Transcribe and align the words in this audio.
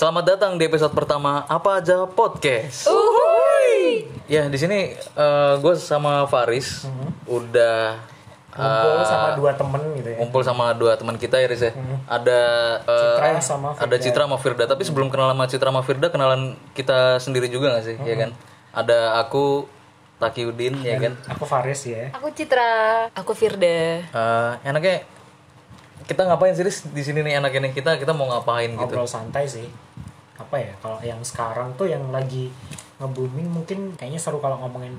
Selamat 0.00 0.32
datang 0.32 0.56
di 0.56 0.64
episode 0.64 0.96
pertama 0.96 1.44
Apa 1.44 1.76
aja 1.76 2.08
podcast. 2.08 2.88
Ya 4.24 4.48
di 4.48 4.56
sini 4.56 4.96
gue 5.60 5.74
sama 5.76 6.24
Faris 6.24 6.88
udah 7.28 8.00
Ngumpul 8.56 8.96
eh, 8.96 9.04
sama 9.04 9.28
dua 9.36 9.52
temen 9.52 9.82
gitu 10.00 10.08
ya. 10.08 10.16
ngumpul 10.16 10.40
sama 10.40 10.64
dua 10.72 10.96
teman 10.96 11.20
kita 11.20 11.36
ya 11.36 11.52
Riz 11.52 11.68
ya. 11.68 11.76
Ada 12.08 12.40
eh, 12.80 12.96
Citra 12.96 13.28
sama 13.44 13.68
ada 13.76 13.96
Citra 14.00 14.24
sama 14.24 14.40
Firda. 14.40 14.64
Tapi 14.64 14.88
sebelum 14.88 15.12
kenalan 15.12 15.36
sama 15.36 15.46
Citra 15.52 15.68
sama 15.68 15.84
Firda 15.84 16.08
kenalan 16.08 16.56
kita 16.72 17.20
sendiri 17.20 17.52
juga 17.52 17.76
gak 17.76 17.84
sih? 17.84 18.00
Ya 18.00 18.16
kan. 18.16 18.32
Ada 18.72 19.20
aku 19.20 19.68
Taki 20.16 20.48
Udin 20.48 20.80
ya 20.80 20.96
kan. 20.96 21.12
Aku 21.28 21.44
Faris 21.44 21.84
ya. 21.84 22.08
Aku 22.16 22.32
Citra. 22.32 23.12
Aku 23.12 23.36
Firda. 23.36 24.00
Eh, 24.00 24.52
enaknya 24.64 25.04
kita 26.08 26.24
ngapain 26.24 26.56
sih 26.56 26.64
Riz 26.64 26.88
di 26.88 27.04
sini 27.04 27.20
nih 27.20 27.36
enaknya 27.36 27.68
nih 27.68 27.72
kita 27.76 28.00
kita 28.00 28.16
mau 28.16 28.32
ngapain 28.32 28.72
gitu. 28.72 28.80
Ngobrol 28.80 29.04
santai 29.04 29.44
sih. 29.44 29.89
Apa 30.40 30.56
ya? 30.56 30.72
Kalau 30.80 30.96
yang 31.00 31.20
sekarang 31.20 31.76
tuh 31.76 31.84
yang 31.84 32.08
lagi 32.08 32.48
nge-booming 32.96 33.46
mungkin 33.46 33.92
kayaknya 33.94 34.16
seru 34.16 34.40
kalau 34.40 34.56
ngomongin 34.58 34.96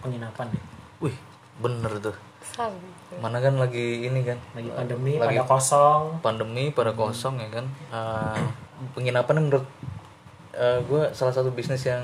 penginapan 0.00 0.48
deh. 0.48 0.64
Wih, 1.00 1.16
bener 1.58 1.92
tuh. 2.00 2.16
Sabi. 2.40 2.80
Mana 3.20 3.38
kan 3.38 3.54
lagi 3.54 4.08
ini 4.08 4.24
kan 4.24 4.40
Lagi 4.56 4.72
pandemi, 4.72 5.20
Lagi- 5.20 5.36
pada 5.36 5.44
kosong. 5.46 6.02
pandemi 6.24 6.64
pada 6.72 6.92
kosong 6.92 7.36
ya 7.38 7.48
kan. 7.52 7.66
Eh, 7.92 8.40
penginapan 8.94 9.44
menurut 9.44 9.66
gue 10.58 11.02
salah 11.12 11.30
satu 11.30 11.54
bisnis 11.54 11.86
yang 11.86 12.02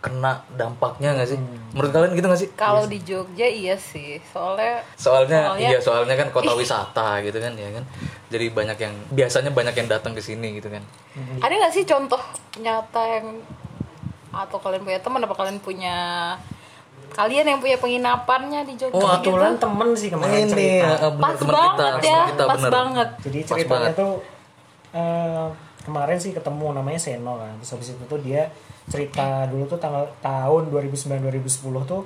kena 0.00 0.32
dampaknya 0.50 1.12
nggak 1.12 1.28
sih? 1.28 1.38
Menurut 1.70 1.90
kalian 1.90 2.12
gitu 2.12 2.26
nggak 2.26 2.40
sih? 2.40 2.50
Kalau 2.52 2.84
di 2.84 2.98
Jogja 2.98 3.44
iya 3.44 3.76
sih. 3.76 4.16
Soalnya 4.26 4.80
Soalnya, 4.94 5.40
Soalnya- 5.46 5.68
iya 5.68 5.78
soalnya 5.78 6.14
kan 6.14 6.28
kota 6.30 6.52
wisata 6.58 7.20
gitu 7.20 7.36
kan 7.36 7.52
ya 7.52 7.68
kan. 7.70 7.84
Jadi 8.26 8.46
banyak 8.48 8.78
yang 8.78 8.94
biasanya 9.10 9.50
banyak 9.50 9.74
yang 9.74 9.88
datang 9.88 10.12
ke 10.12 10.20
sini 10.20 10.54
gitu 10.54 10.68
kan. 10.68 10.80
ada 11.38 11.52
nggak 11.52 11.70
sih 11.70 11.84
contoh 11.84 12.20
nyata 12.56 13.02
yang 13.10 13.26
atau 14.30 14.56
kalian 14.56 14.80
punya 14.80 14.98
teman 14.98 15.20
apa 15.20 15.34
kalian 15.34 15.58
punya 15.58 15.96
kalian 17.10 17.42
yang 17.44 17.58
punya 17.58 17.76
penginapannya 17.76 18.62
di 18.62 18.74
Jogja? 18.74 18.94
Oh, 18.94 19.02
gitu? 19.18 19.34
Kebetulan 19.34 19.54
temen 19.58 19.88
sih 19.92 20.08
kemarin 20.08 20.46
cerita. 20.46 20.86
eh, 20.96 21.10
bener, 21.10 21.20
Pas 21.20 21.34
teman 21.34 21.52
banget 21.52 21.74
kita, 21.98 22.06
ya, 22.06 22.20
kita 22.24 22.44
pas 22.46 22.54
bener. 22.56 22.70
banget. 22.70 23.08
Jadi 23.20 23.38
Pas 23.38 23.48
ceritanya 23.50 23.74
banget. 23.76 23.92
tuh 23.98 24.12
eh, 24.92 25.46
kemarin 25.80 26.16
sih 26.16 26.30
ketemu 26.30 26.72
namanya 26.72 26.98
Seno 26.98 27.36
kan. 27.36 27.52
Terus 27.58 27.70
habis 27.72 27.88
itu 27.90 28.04
tuh 28.04 28.20
dia 28.20 28.48
cerita 28.86 29.46
dulu 29.46 29.64
tuh 29.66 29.76
tanggal 29.76 30.04
tahun 30.20 30.68
2009 30.68 31.20
2010 31.20 31.46
tuh 31.84 32.02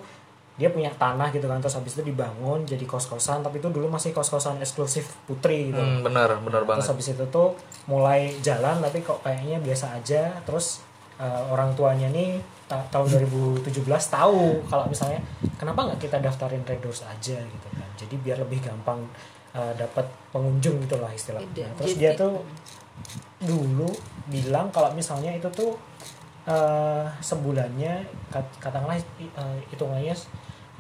dia 0.55 0.71
punya 0.71 0.87
tanah 0.89 1.29
gitu 1.29 1.45
kan 1.45 1.59
terus 1.59 1.75
habis 1.75 1.99
itu 1.99 2.07
dibangun 2.07 2.63
jadi 2.63 2.87
kos-kosan 2.87 3.43
tapi 3.43 3.59
itu 3.59 3.67
dulu 3.67 3.91
masih 3.91 4.15
kos-kosan 4.15 4.55
eksklusif 4.59 5.19
putri 5.25 5.69
gitu. 5.69 5.83
Hmm, 5.83 5.99
bener, 6.01 6.31
bener 6.39 6.63
Terus 6.63 6.69
banget. 6.71 6.87
habis 6.89 7.07
itu 7.11 7.25
tuh 7.27 7.59
mulai 7.85 8.31
jalan 8.39 8.79
tapi 8.79 9.03
kok 9.03 9.19
kayaknya 9.21 9.59
biasa 9.59 9.99
aja. 9.99 10.31
Terus 10.43 10.79
eh, 11.19 11.43
orang 11.49 11.75
tuanya 11.75 12.07
nih 12.09 12.39
ta- 12.65 12.87
tahun 12.89 13.27
2017 13.27 13.67
tahu 14.09 14.63
kalau 14.65 14.87
misalnya 14.87 15.19
kenapa 15.57 15.91
nggak 15.91 16.01
kita 16.01 16.17
daftarin 16.19 16.63
Red 16.63 16.79
Doors 16.79 17.03
aja 17.03 17.35
gitu 17.35 17.69
kan. 17.73 17.89
Jadi 17.99 18.15
biar 18.17 18.39
lebih 18.39 18.63
gampang 18.63 19.03
eh, 19.51 19.73
dapat 19.75 20.07
pengunjung 20.31 20.79
gitu 20.81 21.03
lah 21.03 21.11
istilahnya. 21.11 21.51
Terus 21.75 21.95
jadi- 21.95 21.99
dia 21.99 22.11
tuh 22.15 22.39
dulu 23.41 23.91
bilang 24.27 24.73
kalau 24.73 24.91
misalnya 24.93 25.31
itu 25.31 25.49
tuh 25.51 25.77
eh, 26.45 27.05
sebulannya 27.21 28.05
kat- 28.29 28.57
katakanlah 28.59 28.97
hitungannya 29.69 30.17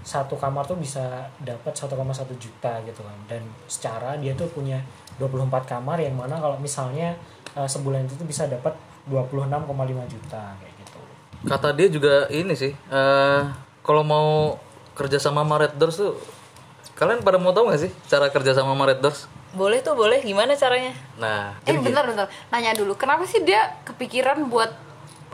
satu 0.04 0.36
kamar 0.36 0.68
tuh 0.68 0.76
bisa 0.76 1.00
dapat 1.40 1.72
1,1 1.72 1.88
juta 2.36 2.72
gitu 2.84 3.00
kan 3.00 3.18
dan 3.24 3.40
secara 3.64 4.20
dia 4.20 4.36
tuh 4.36 4.48
punya 4.52 4.76
24 5.16 5.48
kamar 5.64 5.96
yang 5.96 6.12
mana 6.12 6.36
kalau 6.36 6.56
misalnya 6.56 7.16
eh, 7.52 7.68
sebulan 7.68 8.04
itu 8.04 8.16
tuh 8.16 8.28
bisa 8.28 8.44
dapat 8.44 8.76
26,5 9.08 9.64
juta 10.08 10.42
kayak 10.56 10.74
gitu 10.80 11.00
Kata 11.44 11.76
dia 11.76 11.92
juga 11.92 12.24
ini 12.32 12.56
sih, 12.56 12.72
eh 12.72 13.42
kalau 13.84 14.00
mau 14.00 14.56
kerja 14.96 15.20
sama 15.20 15.44
Red 15.44 15.76
Doors 15.76 16.00
tuh, 16.00 16.16
kalian 16.96 17.20
pada 17.20 17.36
mau 17.36 17.52
tahu 17.52 17.68
nggak 17.68 17.82
sih 17.84 17.92
cara 18.08 18.32
kerja 18.32 18.56
sama 18.56 18.72
Red 18.80 19.04
Doors? 19.04 19.28
Boleh 19.54 19.78
tuh 19.80 19.94
boleh. 19.94 20.18
Gimana 20.20 20.54
caranya? 20.54 20.92
Nah, 21.14 21.54
Eh 21.62 21.74
bentar 21.76 22.02
bentar. 22.02 22.26
Nanya 22.48 22.72
dulu. 22.72 22.94
Kenapa 22.94 23.22
sih 23.24 23.40
dia 23.40 23.58
kepikiran 23.84 24.46
buat 24.46 24.70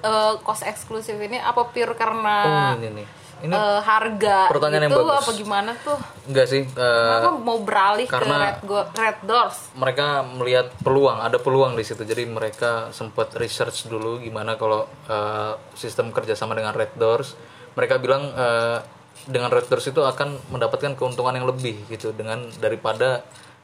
eh, 0.01 0.35
kos 0.39 0.63
eksklusif 0.63 1.17
ini? 1.17 1.37
Apa 1.37 1.67
pure 1.67 1.93
karena 1.95 2.37
oh, 2.43 2.71
ini 2.75 2.89
nih, 2.95 3.07
ini 3.41 3.53
eh, 3.53 3.81
harga 3.81 4.47
pertanyaan 4.47 4.83
yang 4.83 4.93
gitu 4.93 5.03
bagus. 5.03 5.19
apa 5.19 5.31
gimana 5.35 5.71
tuh? 5.79 5.99
enggak 6.25 6.47
sih. 6.47 6.63
eh, 6.65 7.05
Kenapa 7.07 7.31
mau 7.35 7.59
beralih 7.59 8.07
ke 8.07 8.17
Red, 8.17 8.57
Go- 8.63 8.89
Red 8.95 9.19
Doors? 9.23 9.59
mereka 9.75 10.07
melihat 10.23 10.69
peluang, 10.79 11.19
ada 11.19 11.37
peluang 11.37 11.73
di 11.75 11.83
situ. 11.83 12.01
Jadi 12.03 12.25
mereka 12.25 12.89
sempat 12.91 13.33
research 13.35 13.87
dulu 13.87 14.21
gimana 14.21 14.55
kalau 14.55 14.85
eh, 15.07 15.53
sistem 15.75 16.13
kerjasama 16.13 16.53
dengan 16.53 16.73
Red 16.73 16.93
Doors. 16.95 17.33
Mereka 17.73 17.97
bilang 17.97 18.29
eh, 18.31 18.79
dengan 19.23 19.49
Red 19.49 19.69
Doors 19.69 19.85
itu 19.87 20.01
akan 20.03 20.49
mendapatkan 20.51 20.93
keuntungan 20.93 21.33
yang 21.33 21.45
lebih 21.45 21.77
gitu 21.89 22.11
dengan 22.11 22.41
daripada 22.57 23.21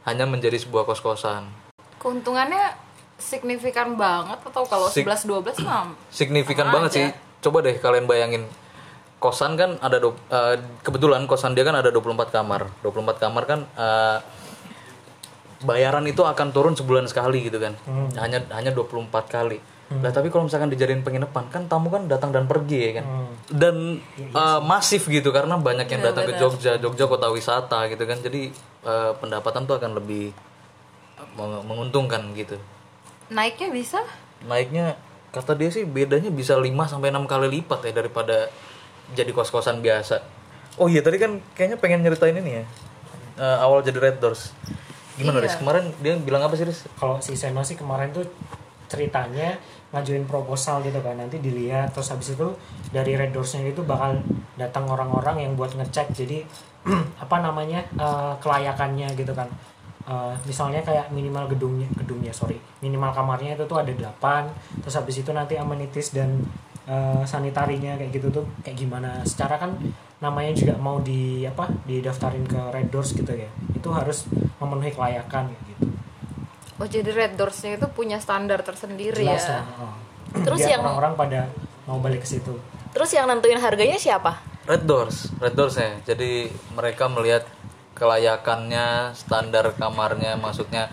hanya 0.06 0.24
menjadi 0.24 0.56
sebuah 0.56 0.86
kos-kosan. 0.86 1.50
Keuntungannya 1.98 2.78
signifikan 3.18 3.98
banget 3.98 4.38
atau 4.38 4.62
kalau 4.64 4.86
Sig- 4.86 5.02
11 5.02 5.26
12 5.26 5.66
mah 5.66 5.92
signifikan 6.08 6.70
banget 6.70 6.90
aja. 6.90 6.96
sih. 6.96 7.08
Coba 7.42 7.60
deh 7.66 7.74
kalian 7.76 8.06
bayangin 8.06 8.46
kosan 9.18 9.58
kan 9.58 9.80
ada 9.82 9.98
eh, 9.98 10.54
kebetulan 10.80 11.26
kosan 11.26 11.58
dia 11.58 11.66
kan 11.66 11.74
ada 11.74 11.90
24 11.90 12.30
kamar. 12.30 12.70
24 12.80 13.18
kamar 13.18 13.42
kan 13.44 13.60
eh, 13.66 14.18
bayaran 15.64 16.04
itu 16.06 16.22
akan 16.22 16.52
turun 16.52 16.74
sebulan 16.76 17.10
sekali 17.10 17.48
gitu 17.48 17.58
kan. 17.58 17.74
Hanya 18.16 18.46
hanya 18.54 18.70
24 18.70 19.10
kali. 19.26 19.58
Lah 19.86 20.10
tapi 20.10 20.28
kalau 20.28 20.50
misalkan 20.50 20.66
dijadiin 20.66 21.00
penginapan 21.00 21.46
kan 21.46 21.62
tamu 21.66 21.88
kan 21.88 22.06
datang 22.06 22.34
dan 22.34 22.44
pergi 22.44 22.78
ya 22.80 22.92
kan. 22.98 23.04
Dan 23.46 24.02
eh, 24.18 24.60
masif 24.60 25.06
gitu 25.06 25.30
karena 25.30 25.54
banyak 25.56 25.86
yang 25.86 26.02
datang 26.02 26.26
ke 26.26 26.34
Jogja. 26.36 26.74
Jogja 26.76 27.06
kota 27.06 27.30
wisata 27.30 27.86
gitu 27.86 28.02
kan. 28.02 28.18
Jadi 28.18 28.50
eh, 28.82 29.12
pendapatan 29.16 29.62
tuh 29.64 29.78
akan 29.78 29.94
lebih 29.94 30.34
eh, 31.16 31.28
meng- 31.34 31.64
menguntungkan 31.64 32.34
gitu 32.34 32.58
naiknya 33.26 33.74
bisa 33.74 33.98
naiknya 34.46 34.94
kata 35.34 35.58
dia 35.58 35.66
sih 35.66 35.82
bedanya 35.82 36.30
bisa 36.30 36.54
5 36.54 36.62
sampai 36.86 37.10
6 37.10 37.26
kali 37.26 37.58
lipat 37.58 37.82
ya 37.82 37.92
daripada 37.92 38.46
jadi 39.10 39.30
kos-kosan 39.30 39.82
biasa. 39.82 40.22
Oh 40.78 40.86
iya 40.86 41.02
tadi 41.02 41.18
kan 41.18 41.42
kayaknya 41.52 41.74
pengen 41.74 42.00
nyeritain 42.02 42.38
ini 42.38 42.62
ya. 42.62 42.64
Eh, 43.36 43.58
awal 43.58 43.82
jadi 43.82 43.98
Red 43.98 44.22
Doors. 44.22 44.54
Gimana 45.16 45.42
Riz? 45.42 45.58
Kemarin 45.58 45.90
dia 45.98 46.14
bilang 46.16 46.40
apa 46.40 46.54
sih 46.54 46.62
Riz? 46.62 46.86
kalau 46.94 47.18
si 47.18 47.34
Seno 47.34 47.66
sih 47.66 47.74
kemarin 47.74 48.14
tuh 48.14 48.30
ceritanya 48.86 49.58
ngajuin 49.94 50.26
proposal 50.26 50.82
gitu 50.82 50.98
kan. 51.02 51.18
Nanti 51.18 51.38
dilihat 51.38 51.94
terus 51.94 52.10
habis 52.10 52.34
itu 52.34 52.48
dari 52.90 53.14
Red 53.14 53.34
Doors-nya 53.34 53.66
itu 53.66 53.82
bakal 53.86 54.18
datang 54.58 54.86
orang-orang 54.90 55.46
yang 55.46 55.52
buat 55.54 55.74
ngecek. 55.74 56.14
Jadi 56.14 56.42
apa 57.24 57.36
namanya 57.42 57.82
eh, 57.94 58.34
kelayakannya 58.42 59.14
gitu 59.14 59.32
kan. 59.34 59.50
Eh, 60.06 60.34
misalnya 60.46 60.80
kayak 60.86 61.10
minimal 61.10 61.50
gedungnya 61.50 61.88
gedungnya 61.98 62.30
sorry. 62.30 62.58
Minimal 62.82 63.10
kamarnya 63.10 63.58
itu 63.58 63.64
tuh 63.66 63.82
ada 63.82 63.90
8 63.90 64.82
terus 64.82 64.94
habis 64.94 65.16
itu 65.18 65.30
nanti 65.34 65.58
amenities 65.58 66.14
dan 66.14 66.42
eh, 66.86 67.22
sanitarinya 67.26 67.98
kayak 67.98 68.10
gitu 68.14 68.30
tuh 68.30 68.44
kayak 68.62 68.78
gimana. 68.78 69.22
Secara 69.26 69.58
kan 69.58 69.74
namanya 70.16 70.56
juga 70.56 70.74
mau 70.80 71.02
di 71.02 71.44
apa 71.44 71.68
didaftarin 71.84 72.46
ke 72.46 72.60
Red 72.70 72.88
Doors 72.94 73.12
gitu 73.14 73.34
ya. 73.34 73.50
Itu 73.74 73.90
harus 73.90 74.30
memenuhi 74.62 74.94
kelayakan 74.94 75.52
gitu 75.52 75.75
oh 76.76 76.88
jadi 76.88 77.08
Red 77.08 77.32
Doors-nya 77.36 77.76
itu 77.76 77.86
punya 77.88 78.20
standar 78.20 78.60
tersendiri 78.60 79.24
jelas 79.24 79.44
ya 79.44 79.60
lah 79.60 79.64
oh. 79.80 79.94
Terus 80.36 80.58
Biar 80.60 80.70
yang- 80.76 80.84
orang-orang 80.84 81.14
pada 81.16 81.40
mau 81.88 81.98
balik 81.98 82.26
ke 82.26 82.28
situ 82.28 82.52
terus 82.92 83.10
yang 83.12 83.28
nentuin 83.28 83.60
harganya 83.60 83.96
siapa 83.96 84.56
Red 84.66 84.82
Doors, 84.82 85.30
Red 85.38 85.54
Doors 85.54 85.78
ya. 85.78 85.94
Jadi 86.02 86.50
mereka 86.74 87.06
melihat 87.06 87.46
kelayakannya, 87.94 89.14
standar 89.14 89.70
kamarnya, 89.78 90.34
maksudnya 90.34 90.90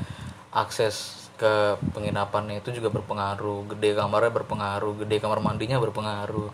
akses 0.53 1.25
ke 1.35 1.81
penginapannya 1.91 2.61
itu 2.61 2.69
juga 2.69 2.93
berpengaruh. 2.93 3.73
Gede 3.73 3.97
kamarnya 3.97 4.29
berpengaruh, 4.29 4.93
gede 5.01 5.17
kamar 5.17 5.41
mandinya 5.41 5.81
berpengaruh. 5.81 6.53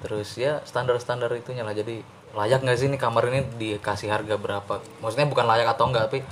Terus 0.00 0.32
ya 0.40 0.64
standar-standar 0.64 1.28
itunya 1.36 1.60
lah. 1.60 1.76
Jadi 1.76 2.00
layak 2.32 2.64
nggak 2.64 2.76
sih 2.80 2.88
ini 2.88 2.96
kamar 2.96 3.28
ini 3.28 3.44
dikasih 3.60 4.08
harga 4.08 4.40
berapa? 4.40 4.80
Maksudnya 5.04 5.28
bukan 5.28 5.44
layak 5.44 5.76
atau 5.76 5.92
enggak, 5.92 6.08
tapi 6.08 6.24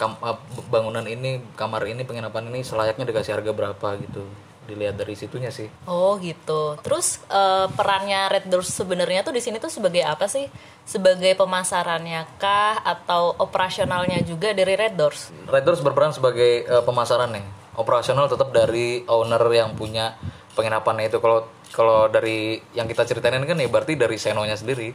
kam- 0.00 0.16
eh, 0.24 0.38
bangunan 0.72 1.04
ini, 1.04 1.44
kamar 1.60 1.84
ini, 1.84 2.08
penginapan 2.08 2.48
ini 2.48 2.64
selayaknya 2.64 3.04
dikasih 3.04 3.36
harga 3.36 3.52
berapa 3.52 3.88
gitu. 4.00 4.24
Dilihat 4.64 4.96
dari 4.96 5.12
situnya 5.12 5.52
sih. 5.52 5.68
Oh 5.84 6.16
gitu. 6.16 6.80
Terus 6.80 7.20
eh, 7.28 7.68
perannya 7.76 8.32
Red 8.32 8.48
Doors 8.48 8.72
sebenarnya 8.72 9.20
tuh 9.20 9.36
di 9.36 9.44
sini 9.44 9.60
tuh 9.60 9.68
sebagai 9.68 10.00
apa 10.00 10.24
sih? 10.24 10.48
Sebagai 10.88 11.36
pemasarannya 11.36 12.24
kah 12.40 12.80
atau 12.80 13.36
operasionalnya 13.36 14.24
juga 14.24 14.56
dari 14.56 14.72
Red 14.72 14.96
Doors? 14.96 15.28
Red 15.52 15.68
Doors 15.68 15.84
berperan 15.84 16.16
sebagai 16.16 16.64
eh, 16.64 16.82
pemasaran 16.86 17.36
nih. 17.36 17.44
Operasional 17.76 18.26
tetap 18.32 18.50
dari 18.56 19.04
owner 19.04 19.42
yang 19.52 19.76
punya 19.76 20.16
penginapannya 20.56 21.12
itu. 21.12 21.20
Kalau 21.20 21.44
kalau 21.70 22.10
dari 22.10 22.58
yang 22.74 22.90
kita 22.90 23.06
ceritain 23.06 23.42
kan 23.42 23.58
ya 23.58 23.68
berarti 23.70 23.94
dari 23.94 24.18
Senonya 24.18 24.58
sendiri 24.58 24.90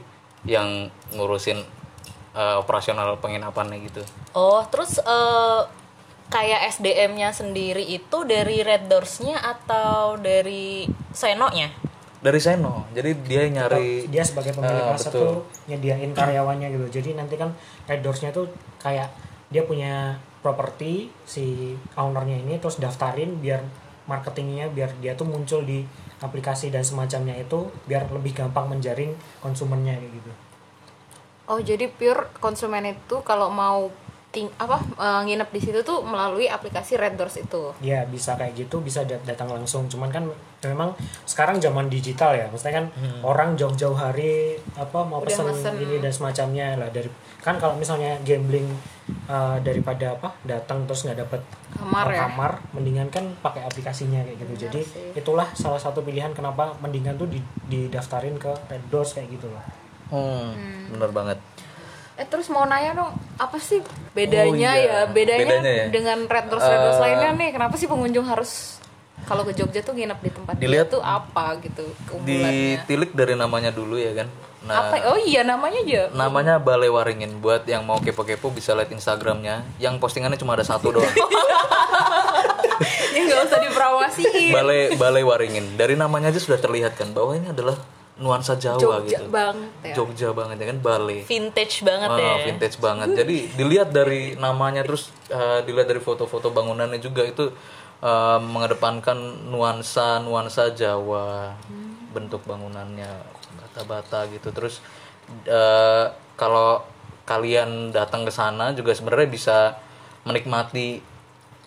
yang 0.45 0.87
ngurusin 1.15 1.84
eh, 2.35 2.55
operasional 2.59 3.15
penginapannya 3.17 3.79
gitu. 3.87 4.03
Oh, 4.35 4.61
terus 4.67 4.99
eh, 4.99 5.61
kayak 6.27 6.67
SDM-nya 6.77 7.31
sendiri 7.31 7.81
itu 7.81 8.17
dari 8.27 8.61
Red 8.61 8.91
Doors-nya 8.91 9.39
atau 9.39 10.19
dari 10.19 10.85
Seno-nya? 11.15 11.95
dari 12.25 12.41
Seno 12.41 12.89
jadi 12.89 13.13
dia 13.21 13.45
nyari 13.53 14.09
dia 14.09 14.25
sebagai 14.25 14.57
pemilik 14.57 14.81
Ah, 14.81 14.97
aset 14.97 15.13
tuh 15.13 15.45
nyediain 15.69 16.09
karyawannya 16.09 16.73
gitu 16.73 16.97
jadi 16.97 17.13
nanti 17.13 17.37
kan 17.37 17.53
Red 17.85 18.01
Doors-nya 18.01 18.33
tuh 18.33 18.49
kayak 18.81 19.13
dia 19.53 19.61
punya 19.61 20.17
properti 20.41 21.13
si 21.21 21.77
ownernya 21.93 22.41
ini 22.41 22.57
terus 22.57 22.81
daftarin 22.81 23.37
biar 23.37 23.61
marketingnya 24.09 24.73
biar 24.73 24.97
dia 24.97 25.13
tuh 25.13 25.29
muncul 25.29 25.61
di 25.61 25.85
aplikasi 26.17 26.73
dan 26.73 26.81
semacamnya 26.81 27.37
itu 27.37 27.69
biar 27.85 28.09
lebih 28.09 28.33
gampang 28.33 28.73
menjaring 28.73 29.13
konsumennya 29.37 29.93
kayak 29.93 30.13
gitu 30.17 30.31
Oh 31.45 31.61
jadi 31.61 31.85
pure 31.87 32.33
konsumen 32.35 32.85
itu 32.87 33.21
kalau 33.21 33.47
mau 33.47 33.89
ting 34.35 34.51
apa 34.59 34.75
eh, 34.99 35.21
nginep 35.23 35.47
di 35.47 35.61
situ 35.63 35.79
tuh 35.79 36.03
melalui 36.03 36.51
aplikasi 36.51 36.99
Red 36.99 37.15
Doors 37.15 37.39
itu. 37.39 37.71
ya 37.79 38.03
bisa 38.03 38.35
kayak 38.35 38.51
gitu 38.57 38.83
bisa 38.83 39.07
dat- 39.07 39.23
datang 39.23 39.47
langsung. 39.47 39.87
Cuman 39.87 40.11
kan 40.11 40.27
memang 40.59 40.91
sekarang 41.23 41.55
zaman 41.57 41.87
digital 41.87 42.35
ya. 42.35 42.51
Maksudnya 42.51 42.83
kan 42.83 42.85
orang 43.23 43.55
jauh-jauh 43.55 43.95
hari 43.95 44.59
apa 44.75 45.07
mau 45.07 45.23
Udah 45.23 45.29
pesen 45.31 45.47
mesen. 45.47 45.73
ini 45.79 46.03
dan 46.03 46.11
semacamnya 46.11 46.75
lah. 46.75 46.91
Dari 46.91 47.07
kan 47.39 47.55
kalau 47.55 47.79
misalnya 47.79 48.17
gambling 48.25 48.67
uh, 49.29 49.55
daripada 49.61 50.17
apa 50.17 50.35
datang 50.43 50.83
terus 50.83 51.05
nggak 51.05 51.23
dapet 51.23 51.39
Kamar 51.71 52.03
uh, 52.03 52.11
ya? 52.11 52.19
kamar 52.27 52.51
mendingan 52.73 53.07
kan 53.07 53.23
pakai 53.39 53.63
aplikasinya 53.63 54.19
kayak 54.19 54.35
gitu. 54.41 54.67
Jadi 54.67 54.81
itulah 55.15 55.47
salah 55.55 55.79
satu 55.79 56.03
pilihan 56.03 56.35
kenapa 56.35 56.75
mendingan 56.81 57.15
tuh 57.15 57.31
di, 57.31 57.39
didaftarin 57.69 58.35
ke 58.35 58.51
Red 58.67 58.91
Doors 58.91 59.15
kayak 59.15 59.31
gitu 59.31 59.47
loh 59.47 59.84
hmm, 60.07 60.91
bener 60.91 61.11
banget 61.11 61.39
Eh 62.15 62.23
terus 62.23 62.47
mau 62.47 62.63
nanya 62.63 62.95
dong, 62.95 63.11
apa 63.35 63.59
sih 63.59 63.83
bedanya 64.11 64.47
Oh, 64.47 64.55
iya. 64.55 64.71
ya? 64.79 64.99
Bedanya, 65.05 65.43
Bedanya 65.51 65.73
ya? 65.73 65.85
dengan 65.89 66.23
Red 66.23 66.47
Doors 66.47 66.63
Red 66.63 66.79
Doors 66.79 66.95
Eh, 66.95 67.03
lainnya 67.03 67.29
nih, 67.35 67.49
kenapa 67.51 67.75
sih 67.75 67.85
pengunjung 67.85 68.23
harus 68.23 68.79
kalau 69.21 69.43
ke 69.43 69.51
Jogja 69.51 69.81
tuh 69.81 69.91
nginep 69.91 70.19
di 70.21 70.31
tempat 70.31 70.53
Dilihat- 70.55 70.87
dia 70.87 70.93
tuh 70.93 71.01
apa 71.01 71.59
gitu 71.59 71.83
keunggulannya? 72.05 72.79
ditilik 72.79 73.11
dari 73.11 73.33
namanya 73.33 73.67
dulu 73.69 73.97
ya 73.97 74.15
kan 74.15 74.31
nah 74.63 74.87
apa? 74.87 74.97
Oh 75.05 75.19
iya 75.19 75.43
namanya 75.43 75.77
aja. 75.77 76.01
namanya 76.09 76.55
Balai 76.57 76.87
Waringin 76.87 77.37
buat 77.37 77.65
yang 77.65 77.83
mau 77.83 77.99
kepo-kepo 77.99 78.47
bisa 78.49 78.71
lihat 78.73 78.89
Instagramnya 78.89 79.67
yang 79.75 79.99
postingannya 79.99 80.37
cuma 80.37 80.53
ada 80.53 80.63
satu 80.63 80.89
doang 80.91 81.05
ya 83.11 83.21
nggak 83.21 83.41
usah 83.43 83.59
dipromosiin. 83.61 84.51
Balai 84.51 84.95
Balai 84.95 85.21
Waringin 85.21 85.75
dari 85.75 85.95
namanya 85.95 86.27
aja 86.27 86.39
sudah 86.39 86.57
terlihat 86.57 86.95
kan 86.95 87.11
bahwa 87.11 87.33
ini 87.33 87.47
adalah 87.47 87.75
nuansa 88.15 88.55
Jawa 88.55 88.79
Jogja 88.79 89.19
gitu 89.19 89.27
banget 89.27 89.71
ya. 89.83 89.93
Jogja 89.93 90.29
banget 90.31 90.55
ya 90.55 90.65
kan 90.71 90.79
Balai 90.79 91.19
Vintage 91.21 91.83
banget 91.83 92.09
Ah, 92.09 92.19
ya. 92.19 92.33
vintage 92.47 92.77
banget. 92.79 93.07
Jadi 93.11 93.37
dilihat 93.53 93.91
dari 93.91 94.39
namanya 94.39 94.81
terus 94.81 95.11
eh, 95.27 95.59
dilihat 95.61 95.85
dari 95.85 95.99
foto-foto 95.99 96.47
bangunannya 96.49 96.97
juga 96.97 97.27
itu 97.27 97.51
eh, 97.99 98.39
mengedepankan 98.39 99.17
nuansa 99.47 100.19
nuansa 100.19 100.71
Jawa 100.71 101.59
bentuk 102.11 102.47
bangunannya 102.47 103.11
bata-bata 103.59 104.23
gitu. 104.31 104.47
Terus 104.49 104.79
eh, 105.43 106.05
kalau 106.35 106.87
kalian 107.25 107.91
datang 107.91 108.23
ke 108.23 108.31
sana 108.31 108.71
juga 108.71 108.95
sebenarnya 108.95 109.27
bisa 109.27 109.57
menikmati 110.23 111.03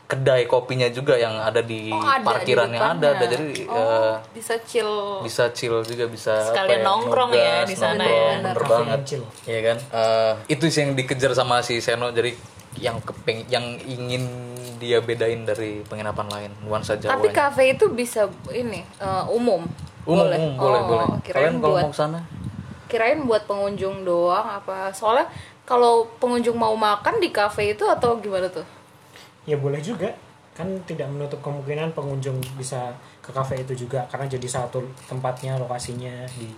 kedai 0.08 0.48
kopinya 0.48 0.88
juga 0.88 1.14
yang 1.14 1.36
ada 1.36 1.60
di 1.60 1.92
Oh, 1.92 2.00
ada 2.00 2.16
di 2.18 2.24
parkirannya 2.24 2.80
ada 2.80 3.06
ada 3.12 3.24
jadi 3.28 3.44
Oh, 3.68 3.76
eh, 3.76 4.14
bisa 4.32 4.56
chill. 4.64 5.20
bisa 5.20 5.52
chill 5.52 5.84
juga 5.84 6.08
bisa 6.08 6.48
Sekalian 6.48 6.80
apa 6.80 6.88
nongkrong 6.88 7.30
ya 7.30 7.62
di 7.62 7.76
sana 7.76 8.00
nongkrong, 8.00 8.16
ya. 8.16 8.40
bener 8.40 8.56
banget 8.64 9.00
chill. 9.04 9.24
Iya 9.44 9.60
kan? 9.62 9.76
Eh, 9.92 10.32
itu 10.48 10.64
sih 10.66 10.80
yang 10.80 10.96
dikejar 10.96 11.36
sama 11.36 11.60
si 11.60 11.76
Seno 11.78 12.08
jadi 12.08 12.32
yang 12.80 12.96
kepeng 12.98 13.44
yang 13.46 13.76
ingin 13.78 14.24
dia 14.78 15.02
bedain 15.02 15.42
dari 15.42 15.84
penginapan 15.84 16.26
lain 16.26 16.50
nuansa 16.62 16.96
Jawa. 16.96 17.12
Tapi 17.12 17.28
kafe 17.28 17.76
itu 17.76 17.92
bisa 17.92 18.26
ini 18.48 18.80
eh, 18.80 19.24
umum. 19.28 19.68
umum, 20.02 20.24
boleh. 20.24 20.38
umum, 20.38 20.52
boleh, 20.56 20.80
Oh, 20.80 20.86
boleh. 20.88 21.06
Kalian 21.22 21.54
kalau 21.54 21.68
buat 21.68 21.84
mau 21.84 21.92
ke 21.92 21.98
sana? 21.98 22.20
kirain 22.88 23.20
buat 23.20 23.44
pengunjung 23.44 24.08
doang 24.08 24.48
apa? 24.48 24.88
Soalnya 24.90 25.28
kalau 25.68 26.08
pengunjung 26.16 26.56
mau 26.56 26.72
makan 26.72 27.20
di 27.20 27.28
kafe 27.28 27.76
itu 27.76 27.84
atau 27.84 28.16
gimana 28.16 28.48
tuh? 28.48 28.64
ya 29.48 29.56
boleh 29.56 29.80
juga. 29.80 30.12
Kan 30.52 30.82
tidak 30.84 31.08
menutup 31.08 31.40
kemungkinan 31.40 31.96
pengunjung 31.96 32.36
bisa 32.58 32.92
ke 33.24 33.30
kafe 33.32 33.64
itu 33.64 33.86
juga 33.86 34.04
karena 34.10 34.28
jadi 34.28 34.44
satu 34.44 34.84
tempatnya 35.08 35.56
lokasinya 35.56 36.26
di 36.34 36.50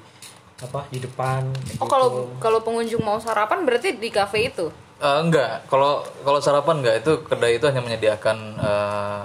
apa 0.61 0.85
di 0.93 1.01
depan 1.01 1.49
oh 1.57 1.57
gitu. 1.65 1.89
kalau 1.89 2.09
kalau 2.37 2.61
pengunjung 2.61 3.01
mau 3.01 3.17
sarapan 3.17 3.65
berarti 3.65 3.97
di 3.97 4.09
kafe 4.13 4.53
itu? 4.53 4.69
Uh, 5.01 5.25
enggak. 5.25 5.65
Kalau 5.69 6.05
kalau 6.25 6.41
sarapan 6.41 6.85
enggak. 6.85 6.97
Itu 7.01 7.13
kedai 7.25 7.57
itu 7.57 7.65
hanya 7.65 7.81
menyediakan 7.81 8.37
eh, 8.61 9.21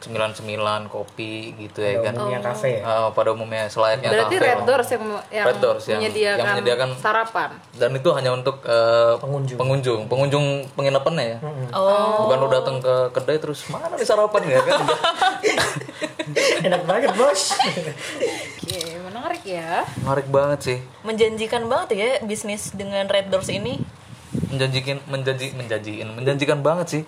99 0.00 0.88
kopi 0.88 1.52
gitu 1.60 1.84
ya 1.84 2.00
kan. 2.00 2.16
Umumnya 2.16 2.40
kafe. 2.40 2.80
Ya? 2.80 2.88
Uh, 2.88 3.08
pada 3.12 3.36
umumnya 3.36 3.68
selain 3.68 4.00
Berarti 4.00 4.36
kafe. 4.40 4.48
Red 4.48 4.62
Doors 4.64 4.88
yang, 4.88 5.04
yang 5.28 5.46
Red 5.46 5.58
Doors 5.60 5.84
yang 5.84 6.00
menyediakan, 6.00 6.38
yang 6.40 6.48
menyediakan 6.56 6.88
sarapan. 6.96 7.50
Dan 7.76 7.90
itu 7.92 8.08
hanya 8.16 8.30
untuk 8.32 8.64
uh, 8.64 9.20
pengunjung. 9.20 9.58
Pengunjung, 9.60 10.00
pengunjung 10.08 10.46
penginapannya 10.72 11.24
ya. 11.36 11.38
Oh. 11.76 12.24
Bukan 12.26 12.36
lo 12.40 12.48
datang 12.48 12.76
ke 12.80 12.94
kedai 13.12 13.36
terus 13.36 13.68
mana 13.68 13.92
nih 13.92 14.08
sarapan 14.08 14.42
ya 14.48 14.60
kan. 14.64 14.80
Enak 16.66 16.82
banget, 16.88 17.10
Bos. 17.18 17.52
Oke, 17.58 18.80
menarik 19.04 19.42
ya. 19.44 19.84
Menarik 20.00 20.26
banget 20.32 20.58
sih. 20.64 20.78
Menjanjikan 21.04 21.68
banget 21.68 21.88
ya 21.92 22.10
bisnis 22.24 22.72
dengan 22.72 23.04
Red 23.04 23.28
Doors 23.28 23.52
ini. 23.52 23.82
Menjanjikan 24.30 25.02
menjanji 25.10 25.52
menjanjikan 25.58 26.08
menjanjikan 26.14 26.58
banget 26.62 26.86
sih 26.86 27.02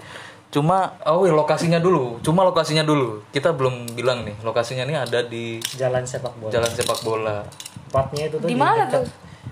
Cuma 0.53 0.79
oh 1.03 1.25
iya, 1.25 1.33
lokasinya 1.33 1.81
dulu. 1.81 2.21
Cuma 2.21 2.45
lokasinya 2.45 2.85
dulu. 2.85 3.25
Kita 3.29 3.51
belum 3.51 3.97
bilang 3.97 4.21
nih. 4.23 4.37
Lokasinya 4.39 4.85
nih 4.85 4.97
ada 5.01 5.25
di 5.25 5.57
jalan 5.73 6.05
sepak 6.05 6.37
bola 6.37 6.53
Jalan 6.53 6.71
Sepak 6.71 6.99
Bola. 7.01 7.37
tempatnya 7.83 8.25
itu 8.27 8.37
tuh 8.37 8.49
Di 8.49 8.55
mana 8.55 8.85
dekat, 8.85 9.01
tuh? 9.01 9.05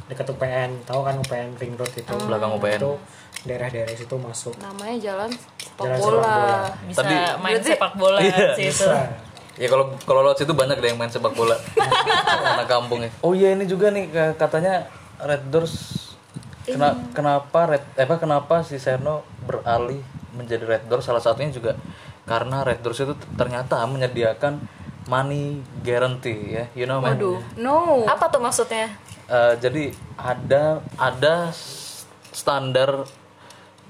dekat 0.07 0.27
UPN 0.29 0.71
tahu 0.83 1.01
kan 1.03 1.13
UPN 1.15 1.49
Ring 1.55 1.75
Road 1.75 1.93
itu 1.95 2.15
Belakang 2.21 2.57
UPN. 2.57 2.79
itu 2.79 2.91
daerah-daerah 3.43 3.93
situ 3.95 4.17
masuk 4.17 4.53
Namanya 4.59 4.97
jalan 4.99 5.31
sepak 5.31 5.77
Jalan 5.79 5.99
bola. 5.99 6.17
sepak 6.17 6.29
bola. 6.31 6.61
Bisa 6.83 6.99
Tadi- 6.99 7.17
main 7.39 7.53
Berarti- 7.55 7.69
sepak 7.71 7.93
bola 7.95 8.19
Iya, 8.19 8.37
sih 8.55 8.65
itu. 8.67 8.73
bisa 8.77 8.97
Ya 9.57 9.69
kalau 9.69 9.85
kalau 10.01 10.21
lewat 10.23 10.37
situ 10.39 10.53
banyak 10.53 10.77
deh 10.79 10.89
yang 10.89 10.97
main 10.97 11.09
sepak 11.09 11.33
bola. 11.33 11.53
Anak 12.55 12.65
kampung 12.67 13.01
ya. 13.01 13.11
Oh 13.21 13.33
iya 13.33 13.53
ini 13.53 13.65
juga 13.65 13.89
nih 13.89 14.09
ka- 14.09 14.37
katanya 14.39 14.89
Red 15.19 15.49
Doors 15.49 15.75
kena, 16.63 16.97
kenapa 17.13 17.69
Red 17.69 17.85
eh, 17.95 18.05
apa 18.05 18.17
kenapa 18.17 18.55
si 18.63 18.77
Seno 18.77 19.21
beralih 19.43 20.01
menjadi 20.33 20.65
Red 20.67 20.85
Doors 20.87 21.05
salah 21.05 21.21
satunya 21.21 21.51
juga 21.51 21.75
karena 22.25 22.63
Red 22.63 22.81
Doors 22.81 23.01
itu 23.01 23.15
ternyata 23.35 23.83
menyediakan 23.87 24.61
money 25.09 25.59
guarantee 25.83 26.55
ya. 26.55 26.65
You 26.77 26.87
know 26.87 27.03
man. 27.03 27.19
Aduh, 27.19 27.43
no. 27.59 28.07
Apa 28.07 28.31
tuh 28.31 28.39
maksudnya? 28.39 28.95
Eh, 29.27 29.55
jadi 29.59 29.91
ada 30.15 30.79
ada 30.95 31.51
standar 32.31 33.07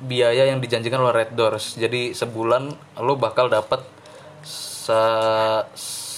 biaya 0.01 0.49
yang 0.49 0.65
dijanjikan 0.65 1.01
oleh 1.01 1.25
Red 1.25 1.37
Doors. 1.37 1.77
Jadi 1.77 2.17
sebulan 2.17 2.73
lo 3.01 3.15
bakal 3.21 3.53
dapat 3.53 3.85
se- 4.41 5.67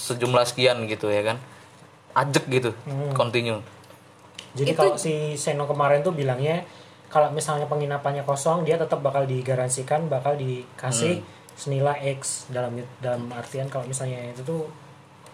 sejumlah 0.07 0.43
sekian 0.47 0.87
gitu 0.87 1.11
ya 1.11 1.23
kan. 1.23 1.37
Ajek 2.13 2.45
gitu, 2.45 2.71
continue. 3.17 3.57
jadi 4.53 4.77
kalau 4.77 5.01
si 5.01 5.33
Seno 5.33 5.65
kemarin 5.65 6.05
tuh 6.05 6.13
bilangnya 6.13 6.61
kalau 7.13 7.29
misalnya 7.29 7.69
penginapannya 7.69 8.25
kosong 8.25 8.65
dia 8.65 8.73
tetap 8.73 9.05
bakal 9.05 9.21
digaransikan 9.29 10.09
bakal 10.09 10.33
dikasih 10.33 11.21
senilai 11.53 12.17
X 12.17 12.49
dalam 12.49 12.73
dalam 12.97 13.29
artian 13.29 13.69
kalau 13.69 13.85
misalnya 13.85 14.33
itu 14.33 14.41
tuh 14.41 14.65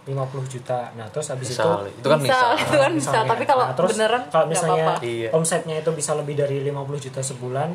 50 0.04 0.20
juta 0.52 0.92
nah 1.00 1.08
terus 1.08 1.32
habis 1.32 1.56
itu 1.56 1.64
Misal, 1.64 1.88
itu 1.88 2.08
kan 2.12 2.20
bisa, 2.20 2.28
misal. 2.28 2.50
itu 2.60 2.78
kan 2.78 2.92
bisa. 2.92 3.10
misalnya. 3.16 3.32
Tapi 3.32 3.44
kalau 3.48 3.64
Nah, 3.64 3.76
terus 3.78 3.92
beneran 3.96 4.22
kalau 4.28 4.46
misalnya 4.52 4.86
apa-apa. 4.92 5.06
Iya. 5.08 5.30
omsetnya 5.32 5.76
itu 5.80 5.92
bisa 5.96 6.12
lebih 6.20 6.36
dari 6.36 6.58
50 6.68 7.06
juta 7.08 7.22
sebulan 7.24 7.70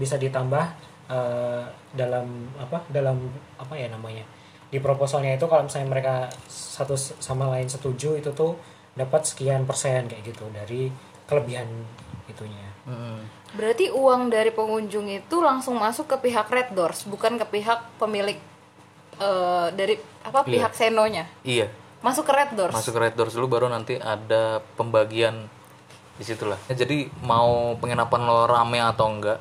bisa 0.00 0.16
ditambah 0.16 0.64
eh, 1.12 1.64
dalam 1.92 2.48
apa 2.56 2.80
dalam 2.88 3.20
apa 3.60 3.74
ya 3.76 3.92
namanya 3.92 4.24
di 4.72 4.80
proposalnya 4.80 5.36
itu 5.36 5.44
kalau 5.44 5.68
misalnya 5.68 5.92
mereka 5.92 6.14
satu 6.48 6.96
sama 6.96 7.52
lain 7.52 7.68
setuju 7.68 8.16
itu 8.16 8.32
tuh 8.32 8.56
dapat 8.96 9.28
sekian 9.28 9.68
persen 9.68 10.08
kayak 10.08 10.32
gitu 10.32 10.48
dari 10.48 10.88
kelebihan 11.32 11.66
itunya 12.26 12.68
Mm-mm. 12.82 13.24
Berarti 13.52 13.88
uang 13.88 14.26
dari 14.26 14.48
pengunjung 14.48 15.06
itu 15.06 15.36
langsung 15.38 15.76
masuk 15.76 16.08
ke 16.08 16.16
pihak 16.22 16.48
Red 16.48 16.72
Doors, 16.72 17.04
bukan 17.04 17.36
ke 17.36 17.46
pihak 17.46 17.84
pemilik 17.96 18.40
eh, 19.18 19.66
dari 19.70 19.94
apa 20.22 20.42
Iya. 20.42 20.50
pihak 20.50 20.72
Senonya. 20.72 21.24
Iya, 21.42 21.68
Masuk 22.00 22.24
ke 22.24 22.32
Red 22.32 22.50
Doors. 22.52 22.72
masuk 22.72 22.92
ke 22.92 23.00
Red 23.00 23.14
Doors 23.14 23.30
dulu 23.30 23.46
baru 23.50 23.68
nanti 23.68 23.94
ada 23.94 24.58
pembagian 24.74 25.46
di 26.12 26.24
situlah. 26.24 26.58
Ya, 26.66 26.74
jadi 26.76 27.06
mau 27.20 27.76
penginapan 27.76 28.20
lo 28.20 28.44
rame 28.44 28.80
atau 28.80 29.06
enggak 29.06 29.38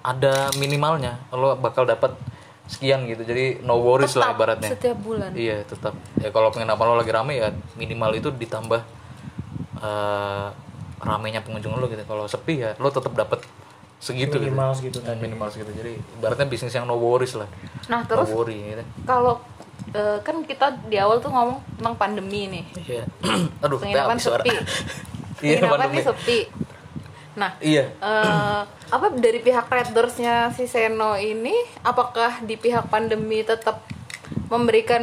ada 0.00 0.48
minimalnya. 0.54 1.18
Lo 1.30 1.52
bakal 1.54 1.84
dapat 1.84 2.14
sekian 2.64 3.04
gitu. 3.04 3.20
Jadi 3.22 3.60
no 3.60 3.76
worries 3.76 4.14
lah 4.14 4.30
Tetap 4.30 4.38
ibaratnya. 4.38 4.70
setiap 4.70 4.98
bulan. 4.98 5.30
Iya 5.34 5.64
tetap. 5.64 5.92
Ya 6.16 6.30
kalau 6.30 6.48
penginapan 6.48 6.86
lo 6.86 6.96
lagi 6.96 7.10
rame 7.10 7.34
ya 7.34 7.48
minimal 7.74 8.14
itu 8.14 8.30
ditambah 8.30 8.80
eh 9.78 10.48
ramenya 11.02 11.40
pengunjung 11.42 11.74
lo 11.78 11.86
gitu. 11.90 12.02
Kalau 12.04 12.24
sepi 12.26 12.62
ya 12.62 12.74
lo 12.78 12.88
tetap 12.90 13.14
dapat 13.14 13.42
segitu 13.98 14.38
gitu. 14.38 14.46
minimal 14.46 14.70
segitu 14.78 14.98
tadi 15.02 15.18
minimal 15.18 15.50
segitu 15.50 15.74
jadi 15.74 15.98
ibaratnya 15.98 16.46
bisnis 16.46 16.70
yang 16.70 16.86
no 16.86 16.94
worries 16.94 17.34
lah 17.34 17.50
Nah 17.90 18.06
terus 18.06 18.30
no 18.30 18.34
worry 18.38 18.78
gitu. 18.78 18.82
kalau 19.02 19.42
eh, 19.90 20.22
kan 20.22 20.46
kita 20.46 20.86
di 20.86 20.96
awal 21.02 21.18
tuh 21.18 21.34
ngomong 21.34 21.58
tentang 21.78 21.96
pandemi 21.98 22.46
nih. 22.46 22.64
iya 22.86 23.04
aduh 23.66 23.78
Penginapan 23.82 24.16
sepi. 24.22 24.54
iya 24.54 25.58
Penginapan 25.58 25.70
pandemi 25.82 25.98
nih 25.98 26.04
sepi. 26.06 26.38
Nah, 27.38 27.50
iya 27.62 27.84
eh, 27.90 28.62
apa 28.66 29.06
dari 29.14 29.42
pihak 29.42 29.66
Red 29.66 29.90
Doors-nya 29.90 30.54
si 30.54 30.70
Seno 30.70 31.18
ini 31.18 31.54
apakah 31.82 32.38
di 32.46 32.54
pihak 32.54 32.86
pandemi 32.90 33.42
tetap 33.42 33.82
memberikan 34.46 35.02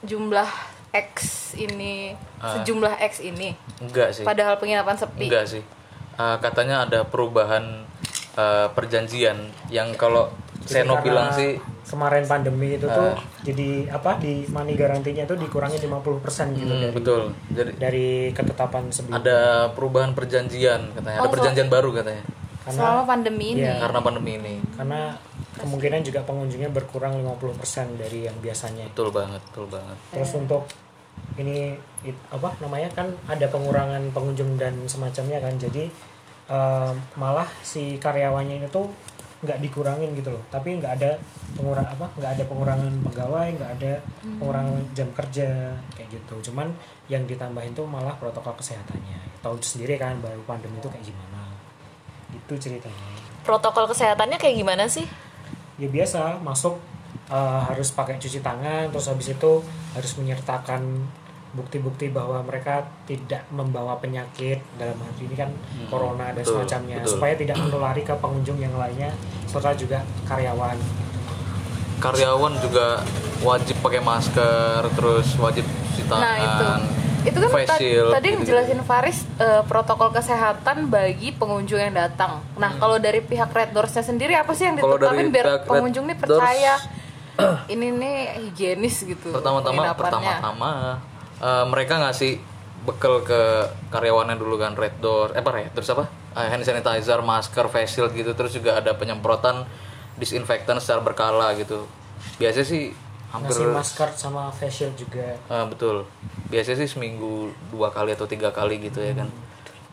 jumlah 0.00 0.48
X 0.90 1.14
ini 1.54 2.14
sejumlah 2.40 2.98
X 2.98 3.22
ini. 3.22 3.54
Enggak 3.78 4.14
sih. 4.14 4.24
Padahal 4.26 4.58
penginapan 4.58 4.96
sepi. 4.98 5.30
Enggak 5.30 5.46
sih. 5.46 5.62
Eh, 6.20 6.36
katanya 6.42 6.84
ada 6.84 7.00
perubahan 7.06 7.86
eh, 8.36 8.68
perjanjian 8.74 9.50
yang 9.72 9.94
kalau 9.96 10.28
Jadi 10.60 10.84
Seno 10.84 11.00
bilang 11.00 11.32
sih 11.32 11.56
kemarin 11.90 12.22
pandemi 12.22 12.78
itu 12.78 12.86
Ah. 12.86 12.94
tuh 12.94 13.10
jadi 13.42 13.90
apa 13.90 14.20
di 14.22 14.46
money 14.46 14.78
garantinya 14.78 15.26
itu 15.26 15.34
dikurangi 15.34 15.82
50% 15.82 16.54
gitu 16.54 16.70
hmm, 16.70 16.82
dari 16.86 16.94
betul. 16.94 17.22
Jadi 17.50 17.70
dari 17.80 18.08
ketetapan 18.30 18.92
sebelumnya. 18.94 19.18
ada 19.24 19.38
perubahan 19.74 20.14
perjanjian 20.14 20.94
katanya 20.94 21.18
ada 21.18 21.30
perjanjian 21.32 21.66
baru 21.72 21.90
katanya. 21.90 22.22
Karena 22.62 22.76
selama 22.78 23.02
pandemi 23.08 23.46
ini. 23.56 23.64
Iya. 23.66 23.74
karena 23.82 23.98
pandemi 24.04 24.32
ini. 24.38 24.54
Karena 24.76 25.00
kemungkinan 25.60 26.00
juga 26.00 26.24
pengunjungnya 26.24 26.72
berkurang 26.72 27.20
50% 27.20 28.00
dari 28.00 28.24
yang 28.24 28.36
biasanya. 28.40 28.88
Betul 28.90 29.12
banget 29.12 29.40
betul 29.52 29.66
banget. 29.68 29.96
Terus 30.10 30.30
untuk 30.34 30.62
ini 31.36 31.76
it- 32.02 32.26
apa 32.32 32.56
namanya 32.58 32.88
kan 32.90 33.12
ada 33.28 33.46
pengurangan 33.46 34.00
pengunjung 34.10 34.56
dan 34.56 34.74
semacamnya 34.88 35.38
kan 35.38 35.54
jadi 35.54 35.86
eh, 36.50 36.92
malah 37.14 37.46
si 37.62 37.94
karyawannya 37.96 38.58
itu 38.58 38.68
tuh 38.72 38.90
nggak 39.40 39.62
dikurangin 39.62 40.12
gitu 40.12 40.34
loh. 40.34 40.42
Tapi 40.50 40.76
nggak 40.76 41.00
ada 41.00 41.16
pengurang 41.56 41.86
apa 41.86 42.06
nggak 42.12 42.32
ada 42.36 42.44
pengurangan 42.44 42.92
pegawai 43.08 43.46
nggak 43.56 43.70
ada 43.80 43.92
pengurangan 44.36 44.74
jam 44.92 45.08
kerja 45.14 45.48
kayak 45.94 46.08
gitu. 46.10 46.50
Cuman 46.50 46.68
yang 47.08 47.24
ditambahin 47.24 47.72
tuh 47.72 47.88
malah 47.88 48.12
protokol 48.20 48.52
kesehatannya. 48.58 49.16
Tahu 49.40 49.56
sendiri 49.62 49.96
kan 49.96 50.20
baru 50.20 50.42
pandemi 50.44 50.76
itu 50.76 50.90
kayak 50.90 51.06
gimana. 51.06 51.40
Itu 52.34 52.54
ceritanya. 52.58 53.08
Protokol 53.40 53.88
kesehatannya 53.88 54.36
kayak 54.36 54.56
gimana 54.60 54.84
sih 54.84 55.08
ya 55.80 55.88
biasa 55.88 56.38
masuk 56.44 56.76
uh, 57.32 57.64
harus 57.64 57.90
pakai 57.96 58.20
cuci 58.20 58.44
tangan 58.44 58.92
terus 58.92 59.08
habis 59.08 59.32
itu 59.32 59.52
harus 59.96 60.12
menyertakan 60.20 61.08
bukti-bukti 61.50 62.14
bahwa 62.14 62.38
mereka 62.46 62.86
tidak 63.10 63.42
membawa 63.50 63.98
penyakit 63.98 64.62
dalam 64.78 64.94
hal 65.02 65.10
ini 65.18 65.34
kan 65.34 65.50
corona 65.90 66.30
dan 66.30 66.46
betul, 66.46 66.62
semacamnya. 66.62 67.02
betul. 67.02 67.18
supaya 67.18 67.34
tidak 67.34 67.58
menulari 67.58 68.06
ke 68.06 68.14
pengunjung 68.14 68.58
yang 68.62 68.70
lainnya 68.78 69.10
serta 69.50 69.74
juga 69.74 69.98
karyawan. 70.30 70.78
Karyawan 71.98 72.54
juga 72.62 73.02
wajib 73.42 73.82
pakai 73.82 73.98
masker 73.98 74.80
terus 74.94 75.34
wajib 75.42 75.66
cuci 75.66 76.02
tangan 76.06 76.22
Nah 76.22 76.36
itu 76.38 76.68
itu 77.22 77.36
kan 77.36 77.50
face 77.50 77.66
ta- 77.66 77.76
shield, 77.76 78.10
tadi 78.10 78.26
yang 78.26 78.40
gitu-gitu. 78.40 78.50
jelasin 78.56 78.80
Faris 78.80 79.18
eh, 79.36 79.62
protokol 79.62 80.08
kesehatan 80.10 80.88
bagi 80.88 81.30
pengunjung 81.30 81.78
yang 81.78 81.92
datang. 81.92 82.40
Nah 82.54 82.72
kalau 82.74 82.96
dari 82.96 83.20
pihak 83.20 83.48
Red 83.48 83.70
Doors-nya 83.70 84.00
sendiri 84.00 84.32
apa 84.32 84.50
sih 84.50 84.64
yang 84.64 84.74
Hmm. 84.74 84.88
Ditetapin 84.90 85.28
biar 85.28 85.46
pengunjung 85.64 86.04
nih 86.04 86.16
Doors, 86.16 86.28
percaya 86.32 86.74
ini 87.68 87.86
nih 87.90 88.16
higienis 88.42 88.96
gitu. 89.02 89.30
pertama-tama 89.30 89.92
pertama-tama 89.92 90.70
eh, 91.38 91.64
mereka 91.66 91.96
ngasih 91.98 92.40
bekal 92.80 93.20
ke 93.20 93.40
karyawannya 93.88 94.34
dulu 94.34 94.56
kan 94.56 94.72
red 94.72 94.96
door 94.98 95.30
eh 95.30 95.38
apa 95.38 95.50
red 95.50 95.70
terus 95.70 95.88
apa 95.88 96.08
Eh, 96.30 96.46
hand 96.46 96.62
sanitizer 96.62 97.18
masker 97.20 97.66
face 97.66 97.90
shield 97.92 98.14
gitu 98.14 98.30
terus 98.32 98.54
juga 98.54 98.78
ada 98.78 98.94
penyemprotan 98.94 99.66
disinfektan 100.14 100.78
secara 100.78 101.02
berkala 101.02 101.50
gitu 101.54 101.90
biasanya 102.36 102.62
sih 102.62 102.94
hampir 103.30 103.54
ngasih 103.54 103.70
masker 103.70 104.10
sama 104.18 104.50
face 104.50 104.82
shield 104.82 104.94
juga. 104.98 105.38
Ah, 105.46 105.64
betul. 105.66 106.06
Biasanya 106.50 106.82
sih 106.82 106.90
seminggu 106.90 107.54
dua 107.70 107.94
kali 107.94 108.14
atau 108.14 108.26
tiga 108.26 108.50
kali 108.50 108.82
gitu 108.82 108.98
ya 108.98 109.14
kan. 109.14 109.30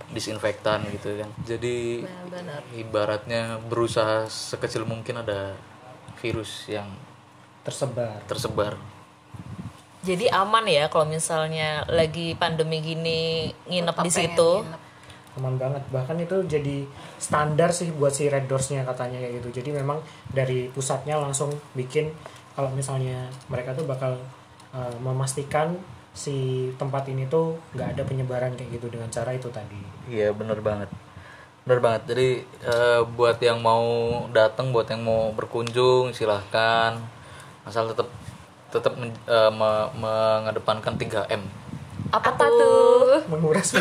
Disinfektan 0.10 0.90
gitu 0.90 1.22
kan. 1.22 1.30
Jadi 1.46 2.02
Benar. 2.04 2.62
ibaratnya 2.74 3.62
berusaha 3.70 4.26
sekecil 4.26 4.90
mungkin 4.90 5.22
ada 5.22 5.54
virus 6.18 6.66
yang 6.66 6.90
tersebar. 7.62 8.26
tersebar. 8.26 8.74
Jadi 10.02 10.32
aman 10.32 10.64
ya 10.66 10.88
kalau 10.88 11.06
misalnya 11.06 11.84
lagi 11.92 12.34
pandemi 12.40 12.80
gini 12.80 13.52
nginep 13.68 13.98
di 14.08 14.12
situ? 14.12 14.52
nginep. 14.64 14.82
aman 15.38 15.54
banget. 15.62 15.84
Bahkan 15.94 16.18
itu 16.18 16.38
jadi 16.50 16.88
standar 17.22 17.70
sih 17.70 17.94
buat 17.94 18.10
si 18.10 18.26
Red 18.26 18.50
Doors-nya 18.50 18.82
katanya 18.82 19.22
kayak 19.22 19.44
gitu. 19.44 19.62
Jadi 19.62 19.70
memang 19.70 20.02
dari 20.34 20.66
pusatnya 20.74 21.20
langsung 21.22 21.54
bikin 21.78 22.10
kalau 22.58 22.74
misalnya 22.74 23.30
mereka 23.46 23.78
tuh 23.78 23.86
bakal 23.86 24.18
uh, 24.74 24.96
memastikan 24.98 25.78
si 26.18 26.68
tempat 26.82 27.06
ini 27.06 27.30
tuh 27.30 27.54
nggak 27.78 27.94
ada 27.94 28.02
penyebaran 28.02 28.58
kayak 28.58 28.82
gitu 28.82 28.90
dengan 28.90 29.06
cara 29.14 29.30
itu 29.38 29.46
tadi. 29.54 29.78
Iya 30.10 30.34
bener 30.34 30.58
banget. 30.66 30.90
Bener 31.62 31.78
banget. 31.78 32.10
Jadi 32.10 32.42
eh, 32.66 33.02
buat 33.06 33.38
yang 33.38 33.62
mau 33.62 33.86
datang 34.34 34.74
buat 34.74 34.90
yang 34.90 35.06
mau 35.06 35.30
berkunjung 35.38 36.18
silahkan. 36.18 36.98
Asal 37.70 37.94
tetap 37.94 38.10
tetap 38.74 38.98
men- 38.98 39.14
eh, 39.30 39.52
me- 39.54 39.90
mengedepankan 39.94 40.98
3M 40.98 41.68
apa, 42.08 42.32
tuh? 42.40 43.20
Menguras 43.28 43.76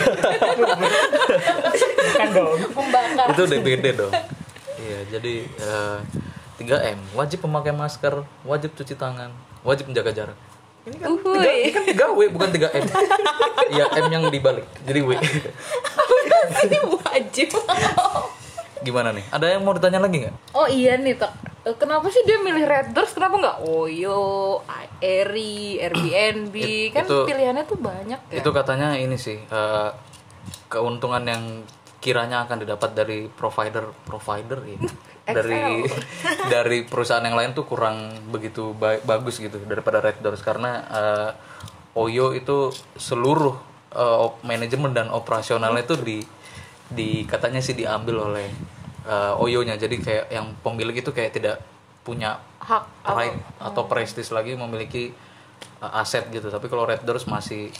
bukan 2.03 2.29
dong. 2.35 2.59
Membakar. 2.75 3.27
itu 3.33 3.43
DBD 3.47 3.87
dong. 3.95 4.13
Iya 4.77 4.99
jadi 5.09 5.35
eh, 5.47 5.99
3M 6.57 6.99
wajib 7.13 7.43
memakai 7.43 7.71
masker 7.71 8.15
wajib 8.43 8.73
cuci 8.73 8.95
tangan 8.95 9.29
wajib 9.63 9.87
menjaga 9.87 10.13
jarak 10.15 10.39
ini 10.87 10.97
kan 10.97 11.11
tiga, 11.19 11.51
ini 11.51 11.71
kan 11.71 11.83
3 11.83 12.15
W 12.15 12.21
bukan 12.31 12.49
3 12.49 12.79
M 12.79 12.87
iya 13.75 13.85
M 13.93 14.07
yang 14.09 14.25
dibalik 14.29 14.65
jadi 14.83 15.01
W 15.03 15.11
Ini 16.57 16.79
wajib. 16.81 17.49
gimana 18.79 19.11
nih 19.11 19.25
ada 19.29 19.47
yang 19.49 19.61
mau 19.61 19.75
ditanya 19.75 19.99
lagi 19.99 20.23
nggak 20.23 20.37
Oh 20.53 20.65
iya 20.65 20.95
nih 20.95 21.19
tak. 21.19 21.35
Eh, 21.65 21.75
Kenapa 21.75 22.07
sih 22.07 22.23
dia 22.23 22.39
milih 22.39 22.63
Red 22.63 22.95
Doors? 22.95 23.11
Kenapa 23.11 23.35
nggak 23.35 23.57
Oyo, 23.67 24.63
Airy, 24.97 25.83
Airbnb? 25.83 26.55
It- 26.55 26.95
kan 26.95 27.03
itu- 27.03 27.27
pilihannya 27.27 27.65
tuh 27.65 27.77
banyak 27.77 28.21
ya. 28.31 28.39
itu 28.39 28.49
katanya 28.49 28.95
ini 28.95 29.17
sih 29.17 29.43
eh, 29.43 29.91
keuntungan 30.67 31.21
yang 31.21 31.67
kiranya 31.99 32.47
akan 32.47 32.63
didapat 32.63 32.95
dari 32.95 33.27
provider 33.29 33.91
provider 34.05 34.63
ya 34.63 34.79
dari 35.27 35.83
dari 36.55 36.79
perusahaan 36.87 37.23
yang 37.23 37.35
lain 37.35 37.53
tuh 37.53 37.67
kurang 37.67 38.15
begitu 38.31 38.73
ba- 38.79 39.03
bagus 39.03 39.43
gitu 39.43 39.59
daripada 39.67 39.99
Red 40.01 40.23
Doors. 40.23 40.41
Karena 40.41 40.87
eh, 40.87 41.31
Oyo 41.97 42.37
itu 42.37 42.71
seluruh 42.97 43.57
op- 43.97 44.45
manajemen 44.45 44.93
dan 44.93 45.09
operasionalnya 45.09 45.83
itu 45.83 45.97
di 45.99 46.19
di 46.87 47.27
katanya 47.27 47.59
sih 47.59 47.75
diambil 47.75 48.31
oleh 48.33 48.47
eh, 49.09 49.43
Oyo-nya 49.43 49.75
jadi 49.75 49.97
kayak 49.99 50.25
yang 50.31 50.47
pemilik 50.63 50.95
itu 50.95 51.11
kayak 51.11 51.35
tidak 51.35 51.57
punya 52.07 52.39
hak 52.63 52.87
pride 53.03 53.43
atau 53.59 53.83
prestis 53.91 54.31
lagi 54.31 54.55
memiliki 54.55 55.11
uh, 55.83 55.99
aset 55.99 56.31
gitu. 56.31 56.47
Tapi 56.55 56.71
kalau 56.71 56.87
Red 56.87 57.03
Doors 57.03 57.27
masih 57.27 57.75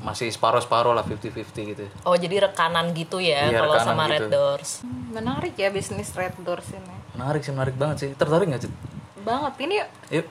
masih 0.00 0.28
separuh-separuh 0.28 0.90
lah 0.90 1.02
50-50 1.02 1.44
gitu 1.68 1.84
oh 2.02 2.14
jadi 2.14 2.44
rekanan 2.44 2.90
gitu 2.92 3.18
ya 3.18 3.46
Iya, 3.46 3.58
kalau 3.58 3.74
sama 3.78 4.04
gitu. 4.04 4.12
Red 4.12 4.26
Doors 4.28 4.70
Hmm, 4.80 5.12
menarik 5.12 5.54
ya 5.54 5.68
bisnis 5.68 6.10
Red 6.10 6.34
Doors 6.38 6.66
ini. 6.70 6.94
menarik 7.12 7.40
sih 7.40 7.50
menarik 7.50 7.74
banget 7.74 7.96
sih 7.98 8.10
tertarik 8.12 8.46
nggak 8.46 8.62
Cid? 8.62 8.74
Banget 9.20 9.54
ini 9.60 9.74
yuk 10.10 10.26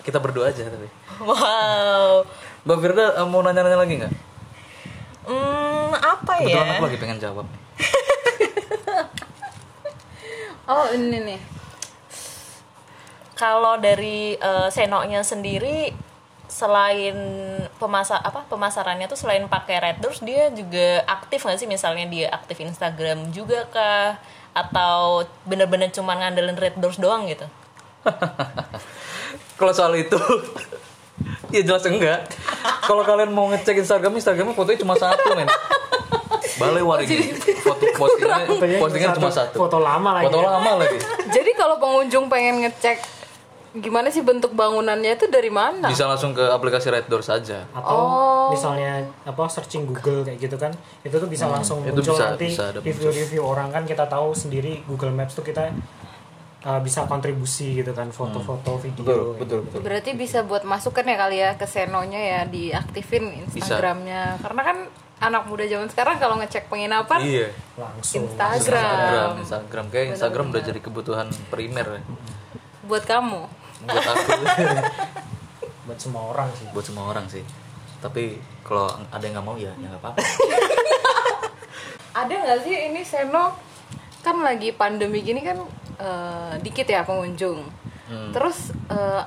kita 0.00 0.18
berdua 0.18 0.48
aja 0.48 0.64
tapi 0.64 0.88
wow 1.24 2.24
Mbak 2.62 2.78
Firda 2.78 3.04
uh, 3.14 3.24
mau 3.24 3.40
nanya-nanya 3.40 3.78
lagi 3.78 3.94
nggak? 3.98 4.12
hmm 5.24 5.90
apa 5.94 6.32
Kebetulan 6.38 6.52
ya 6.60 6.72
aku 6.74 6.84
lagi 6.84 6.98
pengen 6.98 7.18
jawab 7.18 7.46
Oh 10.64 10.88
ini 10.90 11.18
nih. 11.22 11.40
kalau 13.34 13.76
dari 13.76 14.32
eh, 14.32 14.68
Senonya 14.70 15.20
sendiri 15.20 15.92
selain 16.54 17.18
pemasar 17.82 18.22
apa 18.22 18.46
pemasarannya 18.46 19.10
tuh 19.10 19.18
selain 19.18 19.42
pakai 19.50 19.82
Red 19.82 19.98
Doors 19.98 20.22
dia 20.22 20.54
juga 20.54 21.02
aktif 21.10 21.42
nggak 21.42 21.58
sih? 21.58 21.66
Misalnya 21.66 22.06
dia 22.06 22.30
aktif 22.30 22.62
Instagram 22.62 23.34
juga 23.34 23.66
kah? 23.74 24.22
Atau 24.54 25.26
bener-bener 25.42 25.90
cuma 25.90 26.14
ngandelin 26.14 26.54
Red 26.54 26.78
Doors 26.78 27.02
doang 27.02 27.26
gitu? 27.26 27.42
Kalau 29.58 29.72
soal 29.74 29.98
itu 29.98 30.14
ya 31.54 31.66
jelas 31.66 31.82
enggak. 31.90 32.30
Kalau 32.86 33.02
kalian 33.02 33.34
mau 33.34 33.50
ngecek 33.50 33.82
Instagram 33.82 34.14
Instagramnya 34.14 34.54
fotonya 34.54 34.78
cuma 34.78 34.94
satu 34.94 35.34
men. 35.34 35.50
Balai 36.54 36.86
waring 36.86 37.10
foto 37.66 37.82
postingannya 37.98 38.46
Fotonya 38.46 38.78
postingan 38.78 39.10
cuma 39.18 39.30
satu, 39.34 39.58
foto 39.58 39.78
lama 39.82 40.22
lagi. 40.22 40.30
Foto 40.30 40.38
lama 40.38 40.70
lagi. 40.78 40.98
Jadi 41.34 41.50
kalau 41.58 41.82
pengunjung 41.82 42.30
pengen 42.30 42.62
ngecek 42.62 43.13
gimana 43.74 44.06
sih 44.06 44.22
bentuk 44.22 44.54
bangunannya 44.54 45.14
itu 45.14 45.26
dari 45.26 45.50
mana? 45.50 45.86
Bisa 45.86 46.06
langsung 46.06 46.30
ke 46.30 46.46
aplikasi 46.46 46.88
Red 46.88 47.06
Doors 47.06 47.26
saja. 47.26 47.66
atau 47.70 48.00
misalnya 48.46 49.02
apa 49.22 49.44
searching 49.46 49.82
Google 49.84 50.22
kayak 50.22 50.38
gitu 50.38 50.54
kan 50.54 50.70
itu 51.00 51.10
tuh 51.12 51.26
bisa 51.26 51.44
langsung 51.46 51.82
itu 51.82 51.90
muncul 51.90 52.14
bisa- 52.14 52.28
nanti 52.30 52.48
review-review 52.80 53.42
orang 53.42 53.68
kan 53.68 53.82
kita 53.82 54.06
tahu 54.06 54.30
sendiri 54.30 54.84
Google 54.84 55.10
Maps 55.10 55.34
tuh 55.34 55.42
kita 55.42 55.74
uh, 56.62 56.78
bisa 56.78 57.04
kontribusi 57.04 57.74
gitu 57.74 57.90
kan 57.90 58.08
foto-foto 58.08 58.78
video 58.78 59.34
betul, 59.34 59.66
betul. 59.66 59.80
Berarti 59.80 60.14
bisa 60.14 60.40
buat 60.40 60.62
masukan 60.62 61.02
ya 61.02 61.16
kali 61.18 61.36
ya 61.36 61.50
ke 61.54 61.66
Senonya 61.66 62.20
ya 62.20 62.40
diaktifin 62.46 63.42
Instagramnya. 63.44 64.38
Karena 64.38 64.62
kan 64.62 64.76
anak 65.16 65.46
muda 65.46 65.64
zaman 65.64 65.88
sekarang 65.88 66.16
kalau 66.16 66.36
ngecek 66.36 66.68
penginapan 66.68 67.20
Iya. 67.22 67.48
langsung 67.74 68.28
Instagram. 68.28 68.54
Instagram, 68.60 69.30
Instagram 69.40 69.84
kayak 69.88 70.06
Instagram 70.12 70.44
udah 70.48 70.62
jadi 70.62 70.80
kebutuhan 70.80 71.26
primer 71.48 71.86
ya. 71.90 72.02
buat 72.84 73.02
kamu. 73.02 73.63
Buat 73.86 74.06
aku. 74.06 74.32
Buat 75.84 76.00
semua 76.00 76.32
orang 76.32 76.48
sih. 76.56 76.66
Buat 76.72 76.86
semua 76.88 77.04
orang 77.12 77.26
sih. 77.28 77.44
Tapi 78.00 78.40
kalau 78.64 78.88
ada 79.12 79.20
yang 79.20 79.36
nggak 79.36 79.46
mau 79.46 79.56
ya 79.60 79.72
ya 79.76 79.86
nggak 79.92 80.00
apa-apa. 80.00 80.20
Ada 82.24 82.30
nggak 82.30 82.60
sih 82.62 82.76
ini 82.88 83.02
Seno 83.02 83.58
kan 84.24 84.40
lagi 84.40 84.72
pandemi 84.72 85.20
gini 85.20 85.44
kan 85.44 85.60
eh, 86.00 86.52
dikit 86.64 86.88
ya 86.88 87.04
pengunjung. 87.04 87.68
Terus 88.32 88.72
eh, 88.88 89.22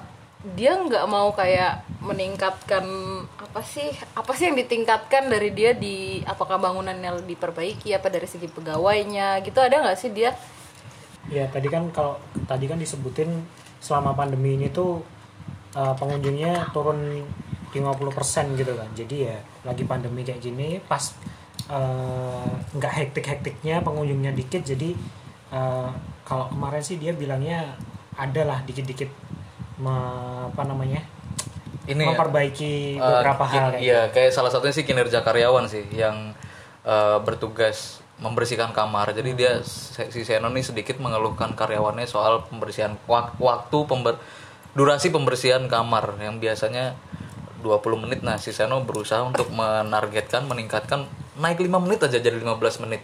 dia 0.56 0.80
nggak 0.80 1.06
mau 1.06 1.30
kayak 1.36 1.86
meningkatkan 2.02 2.86
apa 3.38 3.62
sih 3.66 3.90
apa 4.16 4.32
sih 4.38 4.48
yang 4.48 4.56
ditingkatkan 4.56 5.28
dari 5.28 5.52
dia 5.52 5.76
di 5.76 6.24
apakah 6.24 6.62
bangunannya 6.62 7.26
diperbaiki 7.28 7.92
apa 7.92 8.08
dari 8.08 8.26
segi 8.26 8.50
pegawainya 8.50 9.46
gitu. 9.46 9.62
Ada 9.62 9.84
nggak 9.84 10.00
sih 10.00 10.10
dia 10.10 10.34
ya 11.28 11.44
tadi 11.52 11.68
kan 11.68 11.88
kalau 11.92 12.16
tadi 12.48 12.66
kan 12.68 12.80
disebutin 12.80 13.30
selama 13.84 14.16
pandemi 14.16 14.56
ini 14.56 14.72
tuh 14.72 15.04
uh, 15.76 15.94
pengunjungnya 15.96 16.72
turun 16.72 17.24
50% 17.72 18.58
gitu 18.58 18.74
kan. 18.74 18.90
Jadi 18.96 19.28
ya 19.28 19.38
lagi 19.68 19.84
pandemi 19.84 20.24
kayak 20.24 20.40
gini 20.40 20.80
pas 20.88 21.14
uh, 21.70 22.48
nggak 22.76 22.94
hektik-hektiknya 22.94 23.84
pengunjungnya 23.84 24.32
dikit 24.34 24.64
jadi 24.64 24.96
uh, 25.52 25.92
kalau 26.28 26.52
kemarin 26.52 26.84
sih 26.84 27.00
dia 27.00 27.16
bilangnya 27.16 27.76
ada 28.18 28.42
lah 28.44 28.60
dikit-dikit 28.66 29.12
me- 29.80 30.50
apa 30.52 30.64
namanya 30.66 31.04
ini 31.88 32.04
ya, 32.04 32.08
memperbaiki 32.12 33.00
eh, 33.00 33.04
beberapa 33.04 33.44
hal 33.48 33.66
kayak 33.78 33.84
iya 33.84 34.02
kayak 34.12 34.32
salah 34.34 34.52
satunya 34.52 34.76
sih 34.76 34.84
kinerja 34.84 35.24
karyawan 35.24 35.70
sih 35.70 35.86
yang 35.94 36.34
eh, 36.84 37.18
bertugas 37.24 38.02
membersihkan 38.18 38.72
kamar. 38.72 39.12
Jadi 39.12 39.34
dia 39.34 39.62
se- 39.62 40.10
si 40.10 40.22
Seno 40.22 40.50
nih 40.50 40.64
sedikit 40.64 40.98
mengeluhkan 40.98 41.54
karyawannya 41.54 42.06
soal 42.06 42.42
pembersihan 42.44 42.98
wak- 43.06 43.38
waktu 43.38 43.78
pember 43.84 44.18
durasi 44.74 45.10
pembersihan 45.10 45.66
kamar 45.66 46.18
yang 46.18 46.38
biasanya 46.38 46.98
20 47.60 47.98
menit. 48.00 48.22
Nah 48.22 48.36
si 48.36 48.50
Seno 48.50 48.82
berusaha 48.82 49.22
untuk 49.22 49.50
menargetkan 49.50 50.46
meningkatkan 50.46 51.06
naik 51.36 51.58
5 51.58 51.78
menit 51.80 52.00
aja 52.00 52.18
jadi 52.18 52.36
15 52.36 52.54
menit. 52.80 53.02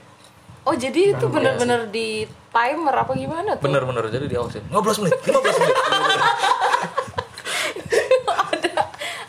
Oh 0.63 0.71
jadi 0.71 1.11
itu 1.11 1.25
bener-bener 1.27 1.85
di 1.87 2.23
timer 2.49 2.95
apa 2.95 3.11
gimana 3.13 3.53
tuh? 3.53 3.63
Bener-bener 3.63 4.07
jadi 4.07 4.25
diawasin 4.25 4.63
15 4.65 5.03
menit 5.03 5.17
15 5.19 5.59
menit 5.59 5.75
ada 8.47 8.71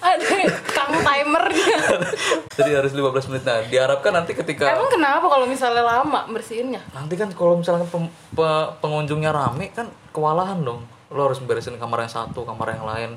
ada 0.01 0.25
kang 0.69 0.95
timernya 1.35 1.77
jadi 2.57 2.71
harus 2.77 2.93
15 2.93 3.03
menit 3.29 3.43
nah 3.43 3.59
diharapkan 3.61 4.13
nanti 4.13 4.33
ketika 4.33 4.71
emang 4.71 4.87
kenapa 4.89 5.27
kalau 5.27 5.45
misalnya 5.45 5.83
lama 5.83 6.27
bersihinnya 6.29 6.79
nanti 6.91 7.15
kan 7.15 7.29
kalau 7.31 7.59
misalnya 7.59 7.83
pem- 7.85 8.07
pe- 8.31 8.71
pengunjungnya 8.79 9.31
rame 9.31 9.71
kan 9.71 9.87
kewalahan 10.11 10.63
dong 10.63 10.87
lo 11.11 11.21
harus 11.25 11.39
beresin 11.41 11.75
kamar 11.75 12.03
yang 12.03 12.13
satu 12.13 12.43
kamar 12.43 12.71
yang 12.73 12.85
lain 12.85 13.11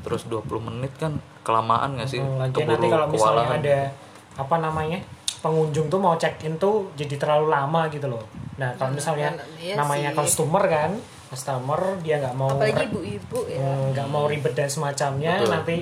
terus 0.00 0.24
20 0.24 0.46
menit 0.64 0.94
kan 0.94 1.14
kelamaan 1.42 1.94
nggak 1.94 2.08
sih 2.08 2.18
Hmm, 2.18 2.38
Lagian 2.40 2.66
nanti 2.68 2.86
kalau 2.88 3.06
misalnya 3.06 3.42
kewalahan. 3.42 3.60
ada 3.60 3.78
apa 4.34 4.56
namanya 4.58 4.98
pengunjung 5.40 5.86
tuh 5.86 5.98
mau 5.98 6.14
check 6.14 6.40
in 6.40 6.56
tuh 6.56 6.88
jadi 6.94 7.14
terlalu 7.16 7.46
lama 7.48 7.86
gitu 7.86 8.08
loh. 8.08 8.24
Nah 8.56 8.72
kalau 8.74 8.90
misalnya 8.90 9.36
iya 9.54 9.76
namanya 9.76 10.10
sih. 10.10 10.16
customer 10.18 10.64
kan, 10.64 10.90
customer 11.28 11.76
dia 12.00 12.16
nggak 12.16 12.32
mau 12.32 12.48
apalagi 12.48 12.88
ibu-ibu 12.88 13.38
ya 13.46 13.60
eh, 13.60 13.84
nggak 13.92 14.08
mau 14.08 14.24
ribet 14.24 14.50
dan 14.52 14.66
semacamnya, 14.66 15.36
Betul. 15.38 15.52
nanti 15.52 15.76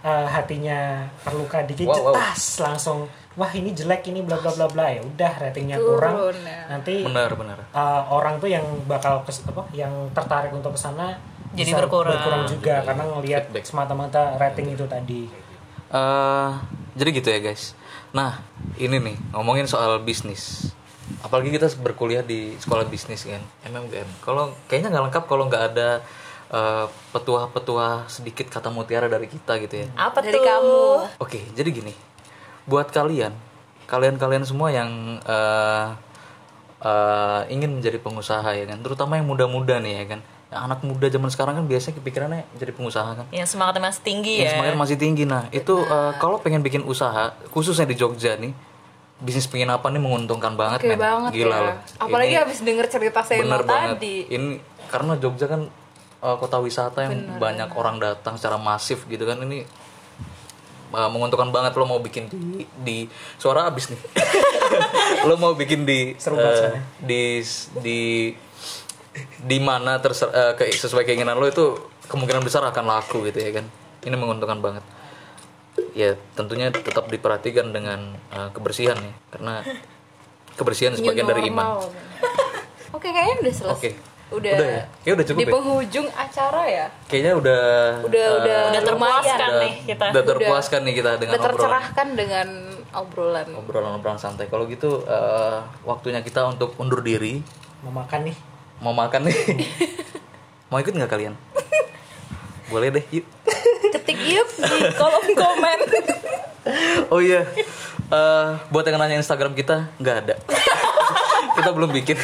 eh, 0.00 0.26
hatinya 0.26 1.04
terluka 1.20 1.62
dikit, 1.62 1.86
Wow, 1.86 2.12
wow. 2.12 2.34
langsung 2.60 3.04
wah 3.34 3.50
ini 3.50 3.70
jelek 3.70 4.08
ini 4.08 4.20
bla 4.20 4.36
bla 4.36 4.50
bla 4.52 4.66
bla 4.66 4.86
ya 4.90 5.00
udah 5.00 5.32
ratingnya 5.38 5.78
kurang, 5.78 6.14
Turun, 6.18 6.36
ya. 6.42 6.60
nanti 6.68 6.94
benar 7.04 7.30
benar 7.34 7.58
eh, 7.64 8.02
orang 8.08 8.36
tuh 8.36 8.48
yang 8.48 8.64
bakal 8.84 9.22
kes, 9.22 9.46
apa 9.46 9.64
yang 9.70 9.92
tertarik 10.12 10.50
untuk 10.50 10.74
ke 10.74 10.80
sana 10.80 11.14
Jadi 11.50 11.70
bisa 11.70 11.82
berkurang. 11.82 12.46
juga 12.46 12.82
karena 12.82 13.02
ngelihat 13.06 13.44
semata-mata 13.60 14.38
rating 14.38 14.70
itu 14.70 14.86
tadi. 14.86 15.26
Eh, 15.90 16.50
jadi 16.94 17.08
gitu 17.12 17.28
ya 17.28 17.40
guys 17.40 17.74
nah 18.10 18.42
ini 18.74 18.98
nih 18.98 19.16
ngomongin 19.30 19.66
soal 19.66 20.02
bisnis 20.02 20.70
apalagi 21.22 21.50
kita 21.50 21.66
berkuliah 21.78 22.22
di 22.22 22.54
sekolah 22.58 22.86
bisnis 22.86 23.26
kan 23.26 23.42
MMGM 23.66 24.22
kalau 24.22 24.54
kayaknya 24.66 24.90
nggak 24.90 25.04
lengkap 25.10 25.24
kalau 25.26 25.46
nggak 25.46 25.74
ada 25.74 26.02
eh, 26.50 26.86
petuah-petuah 27.10 28.06
sedikit 28.06 28.46
kata 28.46 28.68
mutiara 28.68 29.06
dari 29.06 29.26
kita 29.26 29.58
gitu 29.58 29.74
ya 29.76 29.88
Apa 29.96 30.18
dari 30.18 30.34
tuh? 30.34 30.42
kamu 30.42 30.80
Oke, 31.18 31.40
jadi 31.52 31.68
gini, 31.68 31.92
buat 32.64 32.88
kalian, 32.88 33.30
kalian-kalian 33.86 34.42
semua 34.42 34.68
yang 34.68 34.90
eh, 35.20 35.86
eh, 36.80 37.40
ingin 37.48 37.70
menjadi 37.72 37.98
pengusaha 37.98 38.50
ya 38.50 38.64
kan, 38.66 38.78
terutama 38.80 39.14
yang 39.14 39.26
muda-muda 39.26 39.78
nih 39.78 39.94
ya 39.96 40.06
kan, 40.08 40.20
Yang 40.50 40.62
anak 40.66 40.80
muda 40.82 41.06
zaman 41.06 41.30
sekarang 41.30 41.54
kan 41.54 41.64
biasanya 41.64 41.94
kepikirannya 41.96 42.42
jadi 42.56 42.72
pengusaha 42.72 43.10
kan, 43.14 43.26
Yang 43.30 43.48
semangatnya 43.48 43.86
masih 43.86 44.02
tinggi 44.02 44.34
yang 44.36 44.42
ya. 44.42 44.52
semangat 44.52 44.74
masih 44.76 44.96
tinggi. 44.96 45.22
Nah, 45.24 45.46
itu 45.50 45.74
eh, 45.80 46.12
kalau 46.18 46.36
pengen 46.36 46.58
bikin 46.60 46.82
usaha, 46.82 47.30
khususnya 47.48 47.86
di 47.86 47.94
Jogja 47.94 48.34
nih, 48.34 48.50
bisnis 49.18 49.46
penginapan 49.46 49.94
nih 49.94 50.02
menguntungkan 50.02 50.56
banget, 50.56 50.80
oke 50.80 50.88
men. 50.88 50.98
banget 50.98 51.30
Gila 51.30 51.46
ya 51.46 51.60
loh. 51.62 51.76
apalagi 52.00 52.34
Ini- 52.34 52.40
habis 52.40 52.58
denger 52.60 52.86
cerita 52.88 53.20
banget 53.22 53.62
tadi 53.62 54.14
ini 54.26 54.58
karena 54.88 55.12
Jogja 55.14 55.46
kan 55.46 55.68
uh, 56.20 56.36
kota 56.36 56.60
wisata 56.60 57.04
yang 57.04 57.40
banyak 57.40 57.68
orang 57.76 58.00
datang 58.00 58.36
secara 58.36 58.56
masif 58.60 59.04
gitu 59.08 59.24
kan 59.24 59.40
ini 59.44 59.64
uh, 60.94 61.08
menguntungkan 61.10 61.50
banget 61.50 61.72
lo 61.76 61.86
mau 61.86 62.00
bikin 62.02 62.28
di 62.30 62.64
di 62.82 62.98
suara 63.38 63.66
abis 63.70 63.90
nih. 63.94 64.00
Lo 65.28 65.36
mau 65.36 65.52
bikin 65.52 65.84
di 65.84 66.14
Seru 66.16 66.38
uh, 66.38 66.72
di 67.02 67.42
di 67.82 68.32
di 69.42 69.58
mana 69.58 69.98
terser, 69.98 70.30
uh, 70.30 70.54
ke- 70.54 70.70
sesuai 70.70 71.02
keinginan 71.02 71.36
lo 71.36 71.44
itu 71.50 71.74
kemungkinan 72.06 72.40
besar 72.46 72.62
akan 72.64 72.84
laku 72.86 73.26
gitu 73.28 73.42
ya 73.42 73.50
kan. 73.60 73.66
Ini 74.06 74.16
menguntungkan 74.16 74.62
banget. 74.62 74.84
Ya 75.92 76.14
tentunya 76.38 76.70
tetap 76.70 77.10
diperhatikan 77.10 77.74
dengan 77.74 78.16
uh, 78.32 78.48
kebersihan 78.54 78.96
ya 78.96 79.12
karena 79.34 79.54
kebersihan 80.54 80.94
sebagian 80.94 81.26
dari 81.26 81.50
iman. 81.50 81.82
oke 82.96 83.08
kayaknya 83.10 83.36
udah 83.44 83.54
selesai. 83.54 83.76
Oke. 83.76 83.90
Udah 84.30 84.52
Udah 84.52 84.68
ya? 84.68 84.82
Kayaknya 84.96 85.12
udah 85.12 85.26
cukup 85.26 85.38
di 85.38 85.44
ya? 85.44 85.52
penghujung 85.52 86.08
acara 86.08 86.62
ya? 86.64 86.86
Kayaknya 87.04 87.32
udah 87.36 87.62
Udah- 88.00 88.22
eh, 88.22 88.38
udah 88.38 88.58
Udah 88.70 88.82
terpuaskan 88.84 89.38
udah- 89.44 89.60
nih 89.60 89.72
kita. 89.84 90.04
udah 90.06 90.22
terpuaskan 90.24 90.80
nih 90.82 90.94
kita 90.94 91.10
dengan 91.16 91.32
udah 91.32 91.40
obrolan. 91.40 91.56
tercerahkan 91.56 92.06
dengan 92.14 92.48
obrolan. 92.92 93.46
Obrolan-obrolan 93.56 94.18
santai. 94.18 94.46
Kalau 94.46 94.64
gitu 94.64 95.02
eh, 95.02 95.56
waktunya 95.82 96.20
kita 96.20 96.46
untuk 96.48 96.74
undur 96.76 97.00
diri. 97.00 97.42
Mau 97.80 97.92
makan 97.92 98.20
nih. 98.24 98.36
mau 98.78 98.92
makan 98.92 99.26
nih? 99.26 99.36
Mau 100.70 100.78
ikut 100.78 100.94
nggak 100.94 101.10
kalian? 101.10 101.34
Boleh 102.70 102.88
deh 102.90 103.04
yuk. 103.10 103.26
Ketik 103.90 104.16
yuk 104.22 104.46
di 104.48 104.94
kolom 104.94 105.26
komen. 105.32 105.78
Oh 107.08 107.18
iya. 107.18 107.40
Eh, 108.06 108.48
buat 108.68 108.84
yang 108.84 108.96
nanya 108.96 109.16
Instagram 109.16 109.52
kita 109.52 109.88
nggak 109.96 110.16
ada. 110.22 110.34
Kita 111.56 111.72
belum 111.72 111.90
bikin 111.90 112.14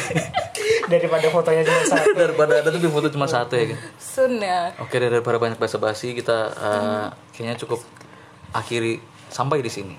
Daripada 0.87 1.27
fotonya 1.27 1.63
cuma 1.67 1.81
satu. 1.83 2.09
daripada 2.23 2.53
ada 2.63 2.69
tapi 2.71 2.87
foto 2.87 3.07
cuma 3.11 3.27
satu 3.27 3.53
ya 3.59 3.65
kan 3.75 3.79
sun 3.99 4.39
ya 4.39 4.71
Oke 4.79 4.95
daripada 4.97 5.37
banyak 5.37 5.59
basa-basi 5.59 6.15
kita 6.15 6.55
uh, 6.55 7.07
kayaknya 7.35 7.59
cukup 7.59 7.83
akhiri 8.55 9.03
sampai 9.27 9.59
di 9.59 9.67
sini. 9.67 9.95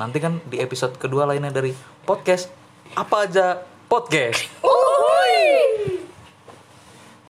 Nanti 0.00 0.18
kan 0.18 0.40
di 0.48 0.56
episode 0.58 0.96
kedua 0.96 1.28
lainnya 1.28 1.52
dari 1.52 1.76
podcast 2.08 2.48
apa 2.96 3.28
aja 3.28 3.60
podcast. 3.86 4.48
uh 4.64 4.79